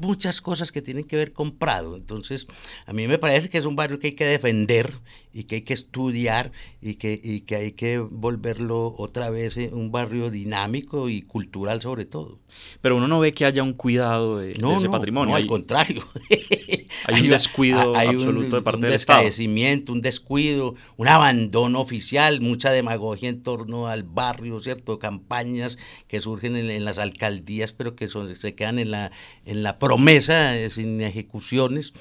muchas 0.00 0.40
cosas 0.40 0.70
que 0.70 0.80
tienen 0.80 1.04
que 1.04 1.16
ver 1.16 1.32
con 1.32 1.50
Prado. 1.50 1.96
Entonces, 1.96 2.46
a 2.86 2.92
mí 2.92 3.08
me 3.08 3.18
parece 3.18 3.50
que 3.50 3.58
es 3.58 3.64
un 3.64 3.74
barrio 3.74 3.98
que 3.98 4.08
hay 4.08 4.12
que 4.14 4.24
defender 4.24 4.94
y 5.32 5.44
que 5.44 5.56
hay 5.56 5.62
que 5.62 5.74
estudiar 5.74 6.52
y 6.80 6.94
que, 6.94 7.20
y 7.22 7.40
que 7.40 7.56
hay 7.56 7.72
que 7.72 7.98
volverlo 7.98 8.94
otra 8.96 9.28
vez 9.30 9.56
un 9.56 9.90
barrio 9.90 10.30
dinámico 10.30 11.08
y 11.08 11.20
cultural 11.22 11.82
sobre 11.82 12.04
todo. 12.04 12.38
Pero 12.80 12.96
uno 12.96 13.08
no 13.08 13.18
ve 13.18 13.32
que 13.32 13.44
haya 13.44 13.62
un 13.62 13.72
cuidado 13.72 14.38
de, 14.38 14.52
ese 14.52 14.88
patrimonio. 14.88 15.32
No, 15.32 15.36
al 15.36 15.46
contrario. 15.46 16.04
hay 17.04 17.22
un 17.22 17.28
descuido 17.28 17.96
absoluto 17.96 18.56
de 18.56 18.62
parte 18.62 18.86
del 18.86 18.94
Estado. 18.94 19.20
Un 19.20 19.24
descaecimiento, 19.26 19.92
un 19.92 20.00
descuido, 20.00 20.74
un 20.96 21.08
abandono 21.08 21.80
oficial, 21.80 22.40
mucha 22.40 22.70
demagogia 22.70 23.28
en 23.28 23.42
torno 23.42 23.88
al 23.88 24.02
barrio, 24.02 24.60
¿cierto? 24.60 24.98
Campañas 24.98 25.78
que 26.08 26.20
surgen 26.20 26.56
en, 26.56 26.84
las 26.84 26.98
alcaldías, 26.98 27.72
pero 27.72 27.96
que 27.96 28.08
son, 28.08 28.34
se 28.36 28.54
quedan 28.54 28.78
en 28.78 28.90
la, 28.90 29.12
en 29.44 29.62
la 29.62 29.78
promesa 29.78 30.56
eh, 30.56 30.70
sin 30.70 31.00
ejecuciones 31.00 31.92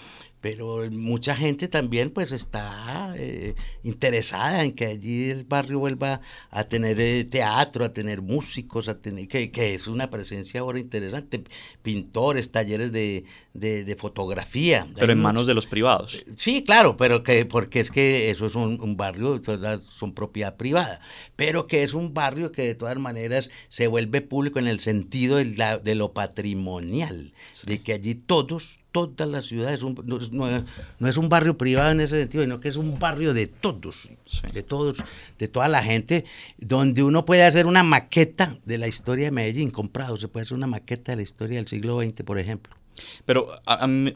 pero 0.45 0.87
mucha 0.91 1.35
gente 1.35 1.67
también 1.67 2.11
pues 2.11 2.31
está 2.31 3.15
eh, 3.17 3.55
interesada 3.81 4.63
en 4.63 4.73
que 4.73 4.85
allí 4.85 5.31
el 5.31 5.43
barrio 5.43 5.79
vuelva 5.79 6.21
a 6.51 6.65
tener 6.65 6.99
eh, 6.99 7.23
teatro, 7.23 7.83
a 7.83 7.93
tener 7.93 8.21
músicos, 8.21 8.87
a 8.87 9.01
tener 9.01 9.27
que, 9.27 9.49
que, 9.49 9.73
es 9.73 9.87
una 9.87 10.11
presencia 10.11 10.59
ahora 10.59 10.77
interesante, 10.77 11.43
pintores, 11.81 12.51
talleres 12.51 12.91
de, 12.91 13.25
de, 13.55 13.95
fotografía. 13.95 14.87
Pero 14.95 15.13
en 15.13 15.19
manos 15.19 15.47
de 15.47 15.55
los 15.55 15.65
privados. 15.65 16.13
Eh, 16.13 16.33
sí, 16.37 16.63
claro, 16.63 16.95
pero 16.95 17.23
que 17.23 17.47
porque 17.47 17.79
es 17.79 17.89
que 17.89 18.29
eso 18.29 18.45
es 18.45 18.53
un, 18.53 18.79
un 18.79 18.95
barrio, 18.95 19.41
son 19.97 20.13
propiedad 20.13 20.57
privada, 20.57 21.01
pero 21.35 21.65
que 21.65 21.81
es 21.81 21.95
un 21.95 22.13
barrio 22.13 22.51
que 22.51 22.67
de 22.67 22.75
todas 22.75 22.99
maneras 22.99 23.49
se 23.69 23.87
vuelve 23.87 24.21
público 24.21 24.59
en 24.59 24.67
el 24.67 24.79
sentido 24.79 25.37
de, 25.37 25.45
la, 25.55 25.79
de 25.79 25.95
lo 25.95 26.13
patrimonial, 26.13 27.33
de 27.63 27.81
que 27.81 27.93
allí 27.93 28.13
todos 28.13 28.84
toda 28.95 29.25
la 29.25 29.41
ciudad, 29.41 29.73
es 29.73 29.83
un, 29.83 30.01
no, 30.05 31.09
es 31.09 31.17
un 31.17 31.29
barrio 31.29 31.57
privado 31.57 31.91
en 31.91 31.99
ese 31.99 32.19
sentido, 32.21 32.43
sino 32.43 32.61
que 32.61 32.69
es 32.69 32.77
un 32.77 32.97
barrio 32.97 33.33
de 33.33 33.47
todos, 33.47 34.09
de 34.53 34.63
todos, 34.63 35.03
de 35.37 35.47
toda 35.49 35.67
la 35.67 35.83
gente, 35.83 36.23
donde 36.57 37.03
uno 37.03 37.25
puede 37.25 37.43
hacer 37.43 37.65
una 37.65 37.83
maqueta 37.83 38.57
de 38.63 38.77
la 38.77 38.87
historia 38.87 39.25
de 39.25 39.31
Medellín, 39.31 39.69
comprado, 39.69 40.15
se 40.15 40.29
puede 40.29 40.45
hacer 40.45 40.57
una 40.57 40.67
maqueta 40.67 41.11
de 41.11 41.17
la 41.17 41.23
historia 41.23 41.57
del 41.57 41.67
siglo 41.67 42.01
XX, 42.01 42.23
por 42.23 42.39
ejemplo. 42.39 42.73
Pero, 43.25 43.49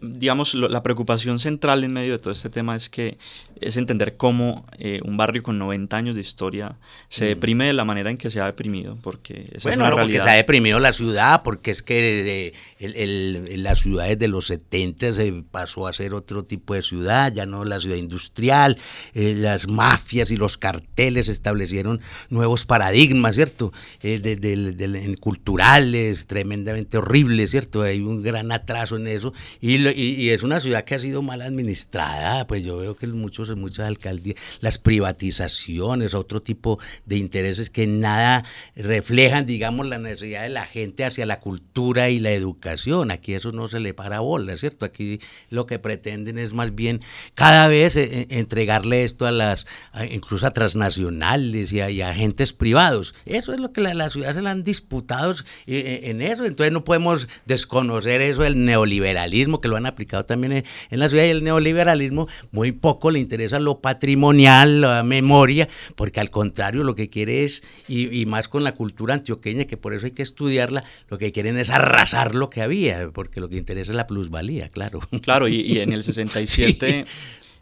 digamos, 0.01 0.53
la 0.53 0.83
preocupación 0.83 1.39
central 1.39 1.83
en 1.83 1.93
medio 1.93 2.13
de 2.13 2.19
todo 2.19 2.31
este 2.31 2.49
tema 2.49 2.75
es 2.75 2.89
que 2.89 3.17
es 3.61 3.77
entender 3.77 4.15
cómo 4.17 4.65
eh, 4.77 4.99
un 5.03 5.17
barrio 5.17 5.43
con 5.43 5.57
90 5.59 5.95
años 5.95 6.15
de 6.15 6.21
historia 6.21 6.77
se 7.09 7.25
mm. 7.25 7.27
deprime 7.27 7.65
de 7.67 7.73
la 7.73 7.85
manera 7.85 8.09
en 8.09 8.17
que 8.17 8.31
se 8.31 8.39
ha 8.39 8.45
deprimido, 8.45 8.97
porque 9.01 9.49
esa 9.53 9.69
bueno, 9.69 9.85
es 9.87 9.91
porque 9.91 10.21
se 10.21 10.29
ha 10.29 10.33
deprimido 10.33 10.79
la 10.79 10.93
ciudad, 10.93 11.41
porque 11.43 11.71
es 11.71 11.83
que 11.83 12.53
eh, 12.79 13.57
las 13.57 13.79
ciudades 13.79 14.17
de 14.17 14.27
los 14.27 14.47
70 14.47 15.13
se 15.13 15.43
pasó 15.49 15.87
a 15.87 15.93
ser 15.93 16.13
otro 16.13 16.43
tipo 16.43 16.73
de 16.73 16.81
ciudad, 16.81 17.33
ya 17.33 17.45
no 17.45 17.65
la 17.65 17.79
ciudad 17.79 17.97
industrial, 17.97 18.77
eh, 19.13 19.35
las 19.37 19.67
mafias 19.67 20.31
y 20.31 20.37
los 20.37 20.57
carteles 20.57 21.27
establecieron 21.27 22.01
nuevos 22.29 22.65
paradigmas, 22.65 23.35
¿cierto? 23.35 23.73
de, 24.01 25.17
culturales, 25.19 26.27
tremendamente 26.27 26.97
horribles, 26.97 27.51
¿cierto? 27.51 27.81
Hay 27.81 27.99
un 27.99 28.21
gran 28.21 28.51
atraso 28.69 28.95
en 28.97 29.07
eso, 29.07 29.33
y, 29.59 29.77
y 29.89 30.29
es 30.29 30.43
una 30.43 30.59
ciudad 30.59 30.83
que 30.83 30.95
ha 30.95 30.99
sido 30.99 31.21
mal 31.21 31.41
administrada, 31.41 32.45
pues 32.47 32.63
yo 32.63 32.77
veo 32.77 32.95
que 32.95 33.07
muchos 33.07 33.49
muchas 33.55 33.87
alcaldías, 33.87 34.37
las 34.61 34.77
privatizaciones, 34.77 36.13
otro 36.13 36.41
tipo 36.41 36.79
de 37.05 37.17
intereses 37.17 37.69
que 37.69 37.87
nada 37.87 38.45
reflejan, 38.75 39.45
digamos, 39.45 39.87
la 39.87 39.97
necesidad 39.97 40.43
de 40.43 40.49
la 40.49 40.65
gente 40.65 41.05
hacia 41.05 41.25
la 41.25 41.39
cultura 41.39 42.09
y 42.09 42.19
la 42.19 42.31
educación. 42.31 43.11
Aquí 43.11 43.33
eso 43.33 43.51
no 43.51 43.67
se 43.67 43.79
le 43.79 43.93
para 43.93 44.19
bola, 44.19 44.57
¿cierto? 44.57 44.85
Aquí 44.85 45.19
lo 45.49 45.65
que 45.65 45.79
pretenden 45.79 46.37
es 46.37 46.53
más 46.53 46.73
bien 46.75 46.99
cada 47.35 47.67
vez 47.67 47.95
eh, 47.95 48.09
eh, 48.11 48.27
entregarle 48.29 49.03
esto 49.03 49.25
a 49.25 49.31
las, 49.31 49.65
incluso 50.11 50.45
a 50.45 50.51
transnacionales 50.51 51.71
y 51.71 51.81
a, 51.81 52.09
agentes 52.09 52.53
privados. 52.53 53.13
Eso 53.25 53.53
es 53.53 53.59
lo 53.59 53.71
que 53.71 53.81
las 53.81 53.95
la 53.95 54.09
ciudades 54.09 54.35
se 54.35 54.41
la 54.41 54.51
han 54.51 54.63
disputado 54.63 55.33
eh, 55.67 56.01
en 56.05 56.21
eso, 56.21 56.45
entonces 56.45 56.71
no 56.71 56.83
podemos 56.83 57.27
desconocer 57.45 58.21
eso 58.21 58.43
del 58.43 58.58
neoliberalismo 58.65 59.61
que 59.61 59.67
lo 59.67 59.75
han 59.75 59.85
aplicado 59.85 60.25
también 60.25 60.63
en, 60.89 60.99
la 60.99 61.09
ciudad 61.09 61.25
y 61.25 61.29
el 61.29 61.43
neoliberalismo 61.43 62.27
muy 62.51 62.71
poco 62.71 63.11
le 63.11 63.19
interesa 63.19 63.59
lo 63.59 63.79
patrimonial, 63.79 64.81
la 64.81 65.03
memoria, 65.03 65.67
porque 65.95 66.19
al 66.19 66.29
contrario 66.29 66.83
lo 66.83 66.95
que 66.95 67.09
quiere 67.09 67.43
es, 67.43 67.63
y, 67.87 68.25
más 68.25 68.47
con 68.47 68.63
la 68.63 68.73
cultura 68.73 69.13
antioqueña, 69.13 69.65
que 69.65 69.77
por 69.77 69.93
eso 69.93 70.05
hay 70.05 70.11
que 70.11 70.23
estudiarla, 70.23 70.83
lo 71.09 71.17
que 71.17 71.31
quieren 71.31 71.57
es 71.57 71.69
arrasar 71.69 72.35
lo 72.35 72.49
que 72.49 72.61
había, 72.61 73.09
porque 73.11 73.41
lo 73.41 73.49
que 73.49 73.57
interesa 73.57 73.91
es 73.91 73.95
la 73.95 74.07
plusvalía, 74.07 74.69
claro. 74.69 74.99
Claro, 75.21 75.47
y, 75.47 75.79
en 75.79 75.93
el 75.93 76.03
67... 76.09 77.05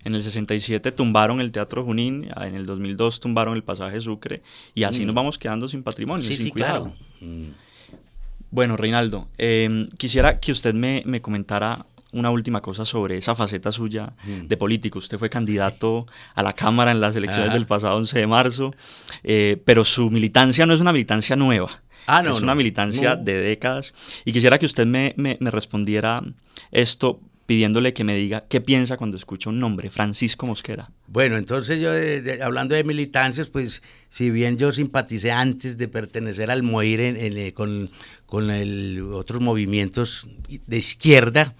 En 0.03 0.15
el 0.15 0.23
67 0.23 0.93
tumbaron 0.93 1.41
el 1.41 1.51
Teatro 1.51 1.83
Junín, 1.83 2.29
en 2.37 2.55
el 2.55 2.65
2002 2.65 3.19
tumbaron 3.19 3.55
el 3.55 3.63
Pasaje 3.63 3.99
Sucre 3.99 4.41
y 4.73 4.83
así 4.83 5.03
nos 5.03 5.13
mm. 5.13 5.15
vamos 5.15 5.37
quedando 5.37 5.67
sin 5.67 5.83
patrimonio, 5.83 6.25
sin 6.25 6.49
cuidado. 6.49 6.83
Claro. 6.83 6.95
Mm. 7.19 7.49
Bueno, 8.49 8.77
Reinaldo, 8.77 9.27
em, 9.37 9.87
quisiera 9.97 10.39
que 10.39 10.51
usted 10.51 10.73
me, 10.73 11.03
comentara 11.21 11.85
una 12.13 12.31
última 12.31 12.61
cosa 12.61 12.85
sobre 12.85 13.17
esa 13.17 13.35
faceta 13.35 13.71
suya 13.71 14.13
mm. 14.23 14.47
de 14.47 14.57
político. 14.57 14.99
Usted 14.99 15.17
fue 15.17 15.29
candidato 15.29 16.05
a 16.33 16.43
la 16.43 16.53
Cámara 16.53 16.91
en 16.91 17.01
las 17.01 17.15
elecciones 17.15 17.53
del 17.53 17.65
pasado 17.65 17.97
11 17.97 18.19
de 18.19 18.27
marzo, 18.27 18.73
eh, 19.23 19.61
pero 19.65 19.83
su 19.83 20.09
militancia 20.09 20.65
no 20.65 20.73
es 20.73 20.79
una 20.79 20.93
militancia 20.93 21.35
nueva. 21.35 21.81
Ah, 22.07 22.23
no, 22.23 22.31
es 22.31 22.41
una 22.41 22.55
militancia 22.55 23.17
de 23.17 23.33
décadas. 23.33 23.93
Y 24.23 24.31
quisiera 24.31 24.57
que 24.57 24.65
usted 24.65 24.85
me, 24.85 25.13
me, 25.17 25.37
me 25.41 25.51
respondiera 25.51 26.23
esto 26.71 27.19
pidiéndole 27.47 27.93
que 27.93 28.03
me 28.03 28.15
diga 28.15 28.45
qué 28.47 28.61
piensa 28.61 28.97
cuando 28.97 29.17
escucha 29.17 29.49
un 29.49 29.59
nombre, 29.59 29.89
Francisco 29.89 30.45
Mosquera. 30.45 30.91
Bueno, 31.07 31.37
entonces 31.37 31.79
yo, 31.79 31.89
hablando 32.45 32.75
de 32.75 32.83
militancias, 32.83 33.47
pues 33.47 33.81
si 34.09 34.29
bien 34.29 34.57
yo 34.57 34.71
simpaticé 34.73 35.31
antes 35.31 35.77
de 35.77 35.87
pertenecer 35.87 36.51
al 36.51 36.61
MOIR 36.61 36.99
eh, 36.99 37.53
con, 37.53 37.89
con 38.25 38.51
otros 39.13 39.41
movimientos 39.41 40.27
de 40.67 40.77
izquierda, 40.77 41.55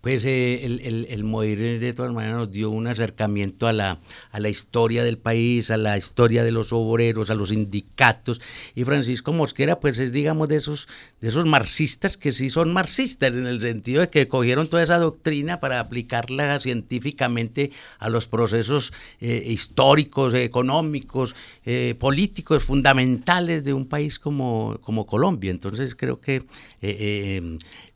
pues 0.00 0.24
eh, 0.24 0.64
el, 0.64 0.80
el, 0.80 1.06
el, 1.10 1.24
Moir 1.24 1.78
de 1.78 1.92
todas 1.92 2.12
maneras 2.12 2.38
nos 2.38 2.50
dio 2.50 2.70
un 2.70 2.86
acercamiento 2.86 3.66
a 3.66 3.72
la, 3.72 4.00
a 4.30 4.40
la 4.40 4.48
historia 4.48 5.04
del 5.04 5.18
país, 5.18 5.70
a 5.70 5.76
la 5.76 5.98
historia 5.98 6.42
de 6.42 6.52
los 6.52 6.72
obreros, 6.72 7.28
a 7.28 7.34
los 7.34 7.50
sindicatos. 7.50 8.40
Y 8.74 8.84
Francisco 8.84 9.32
Mosquera, 9.32 9.78
pues 9.78 9.98
es, 9.98 10.10
digamos, 10.10 10.48
de 10.48 10.56
esos, 10.56 10.88
de 11.20 11.28
esos 11.28 11.44
marxistas 11.44 12.16
que 12.16 12.32
sí 12.32 12.48
son 12.48 12.72
marxistas, 12.72 13.34
en 13.34 13.46
el 13.46 13.60
sentido 13.60 14.00
de 14.00 14.08
que 14.08 14.26
cogieron 14.26 14.68
toda 14.68 14.82
esa 14.82 14.98
doctrina 14.98 15.60
para 15.60 15.80
aplicarla 15.80 16.58
científicamente 16.60 17.70
a 17.98 18.08
los 18.08 18.26
procesos 18.26 18.94
eh, 19.20 19.44
históricos, 19.46 20.32
económicos, 20.32 21.34
eh, 21.66 21.94
políticos 21.98 22.64
fundamentales 22.64 23.64
de 23.64 23.74
un 23.74 23.86
país 23.86 24.18
como, 24.18 24.78
como 24.80 25.04
Colombia. 25.04 25.50
Entonces 25.50 25.94
creo 25.94 26.20
que 26.20 26.46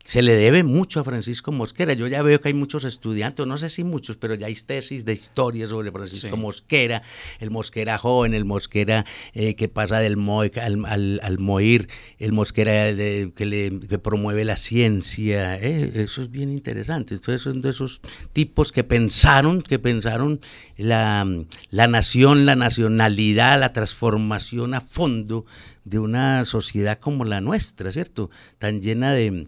se 0.05 0.21
le 0.21 0.35
debe 0.35 0.63
mucho 0.63 1.01
a 1.01 1.05
Francisco 1.05 1.51
Mosquera. 1.51 1.95
Yo 1.95 2.07
ya 2.07 2.23
veo 2.23 2.41
que 2.41 2.49
hay 2.49 2.55
muchos 2.55 2.85
estudiantes, 2.85 3.47
no 3.47 3.57
sé 3.57 3.71
si 3.71 3.85
muchos, 3.85 4.17
pero 4.17 4.35
ya 4.35 4.47
hay 4.47 4.55
tesis 4.55 5.05
de 5.07 5.15
historia 5.15 5.67
sobre 5.67 5.91
Francisco 5.91 6.37
Mosquera, 6.37 7.03
el 7.41 7.51
Mosquera 7.51 7.97
joven, 7.97 8.35
el 8.35 8.45
Mosquera 8.45 9.07
eh, 9.33 9.55
que 9.55 9.69
pasa 9.69 10.01
del 10.01 10.19
al, 10.61 11.21
al, 11.23 11.39
Moir, 11.39 11.89
el 12.19 12.33
Mosquera 12.33 12.95
que, 12.95 13.47
le, 13.47 13.81
que 13.81 13.99
promueve 13.99 14.45
la 14.45 14.57
ciencia. 14.57 15.59
Eh, 15.59 15.93
eso 15.95 16.23
es 16.23 16.31
bien 16.31 16.53
interesante. 16.53 17.15
Entonces 17.15 17.41
son 17.41 17.63
de 17.63 17.71
esos 17.71 18.03
tipos 18.35 18.73
que 18.73 18.85
pensaron, 18.85 19.63
que 19.63 19.79
pensaron 19.79 20.41
la, 20.77 21.27
la 21.71 21.87
nación, 21.87 22.45
la 22.45 22.57
nacionalidad, 22.57 23.59
la 23.59 23.73
transformación 23.73 24.75
a 24.75 24.83
fondo 24.83 25.47
de 25.85 25.99
una 25.99 26.45
sociedad 26.45 26.99
como 26.99 27.25
la 27.25 27.41
nuestra, 27.41 27.93
¿cierto? 27.93 28.31
Tan 28.59 28.81
llena 28.81 29.13
de 29.13 29.47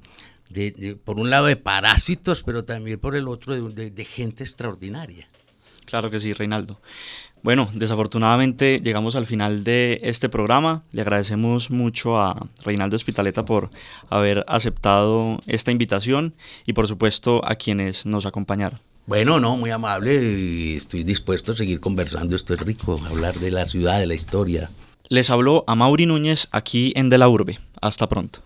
por 1.05 1.19
un 1.19 1.31
lado 1.31 1.47
de 1.47 1.57
parásitos, 1.57 2.43
pero 2.43 2.63
también 2.63 2.99
por 2.99 3.17
el 3.17 3.29
otro 3.29 3.55
de, 3.55 4.05
gente 4.05 4.45
extraordinaria. 4.45 5.29
Claro 5.85 6.11
que 6.11 6.21
sí, 6.21 6.33
Reinaldo. 6.33 6.81
Bueno, 7.43 7.69
desafortunadamente 7.75 8.81
llegamos 8.83 9.15
al 9.15 9.27
final 9.27 9.63
de 9.63 10.01
este 10.03 10.29
programa. 10.29 10.83
Le 10.93 11.03
agradecemos 11.03 11.71
mucho 11.71 12.19
a 12.19 12.49
Reinaldo 12.65 12.97
Espitaleta 12.97 13.45
por 13.45 13.71
haber 14.11 14.45
aceptado 14.49 15.39
esta 15.47 15.71
invitación 15.71 16.35
y 16.67 16.73
por 16.73 16.89
supuesto 16.89 17.41
a 17.45 17.55
quienes 17.55 18.05
nos 18.05 18.27
acompañaron. 18.27 18.81
Bueno, 19.07 19.39
no, 19.39 19.57
muy 19.57 19.71
amable 19.71 20.77
estoy 20.77 21.05
dispuesto 21.05 21.53
a 21.53 21.57
seguir 21.57 21.79
conversando. 21.79 22.35
Esto 22.35 22.55
es 22.55 22.61
rico, 22.61 23.01
hablar 23.09 23.39
de 23.39 23.53
la 23.53 23.65
ciudad, 23.67 24.01
de 24.01 24.07
la 24.07 24.15
historia. 24.15 24.69
Les 25.09 25.31
habló 25.31 25.63
a 25.69 25.77
Mauri 25.77 26.07
Núñez 26.07 26.49
aquí 26.51 26.93
en 26.97 27.11
De 27.11 27.19
la 27.19 27.29
Urbe. 27.29 27.61
Hasta 27.81 28.09
pronto 28.09 28.46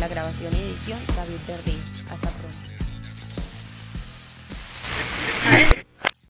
la 0.00 0.08
grabación 0.08 0.54
y 0.54 0.58
edición 0.58 0.98
David 1.16 1.38
Berriz. 1.46 2.04
Hasta 2.10 2.30
pronto. 2.30 2.68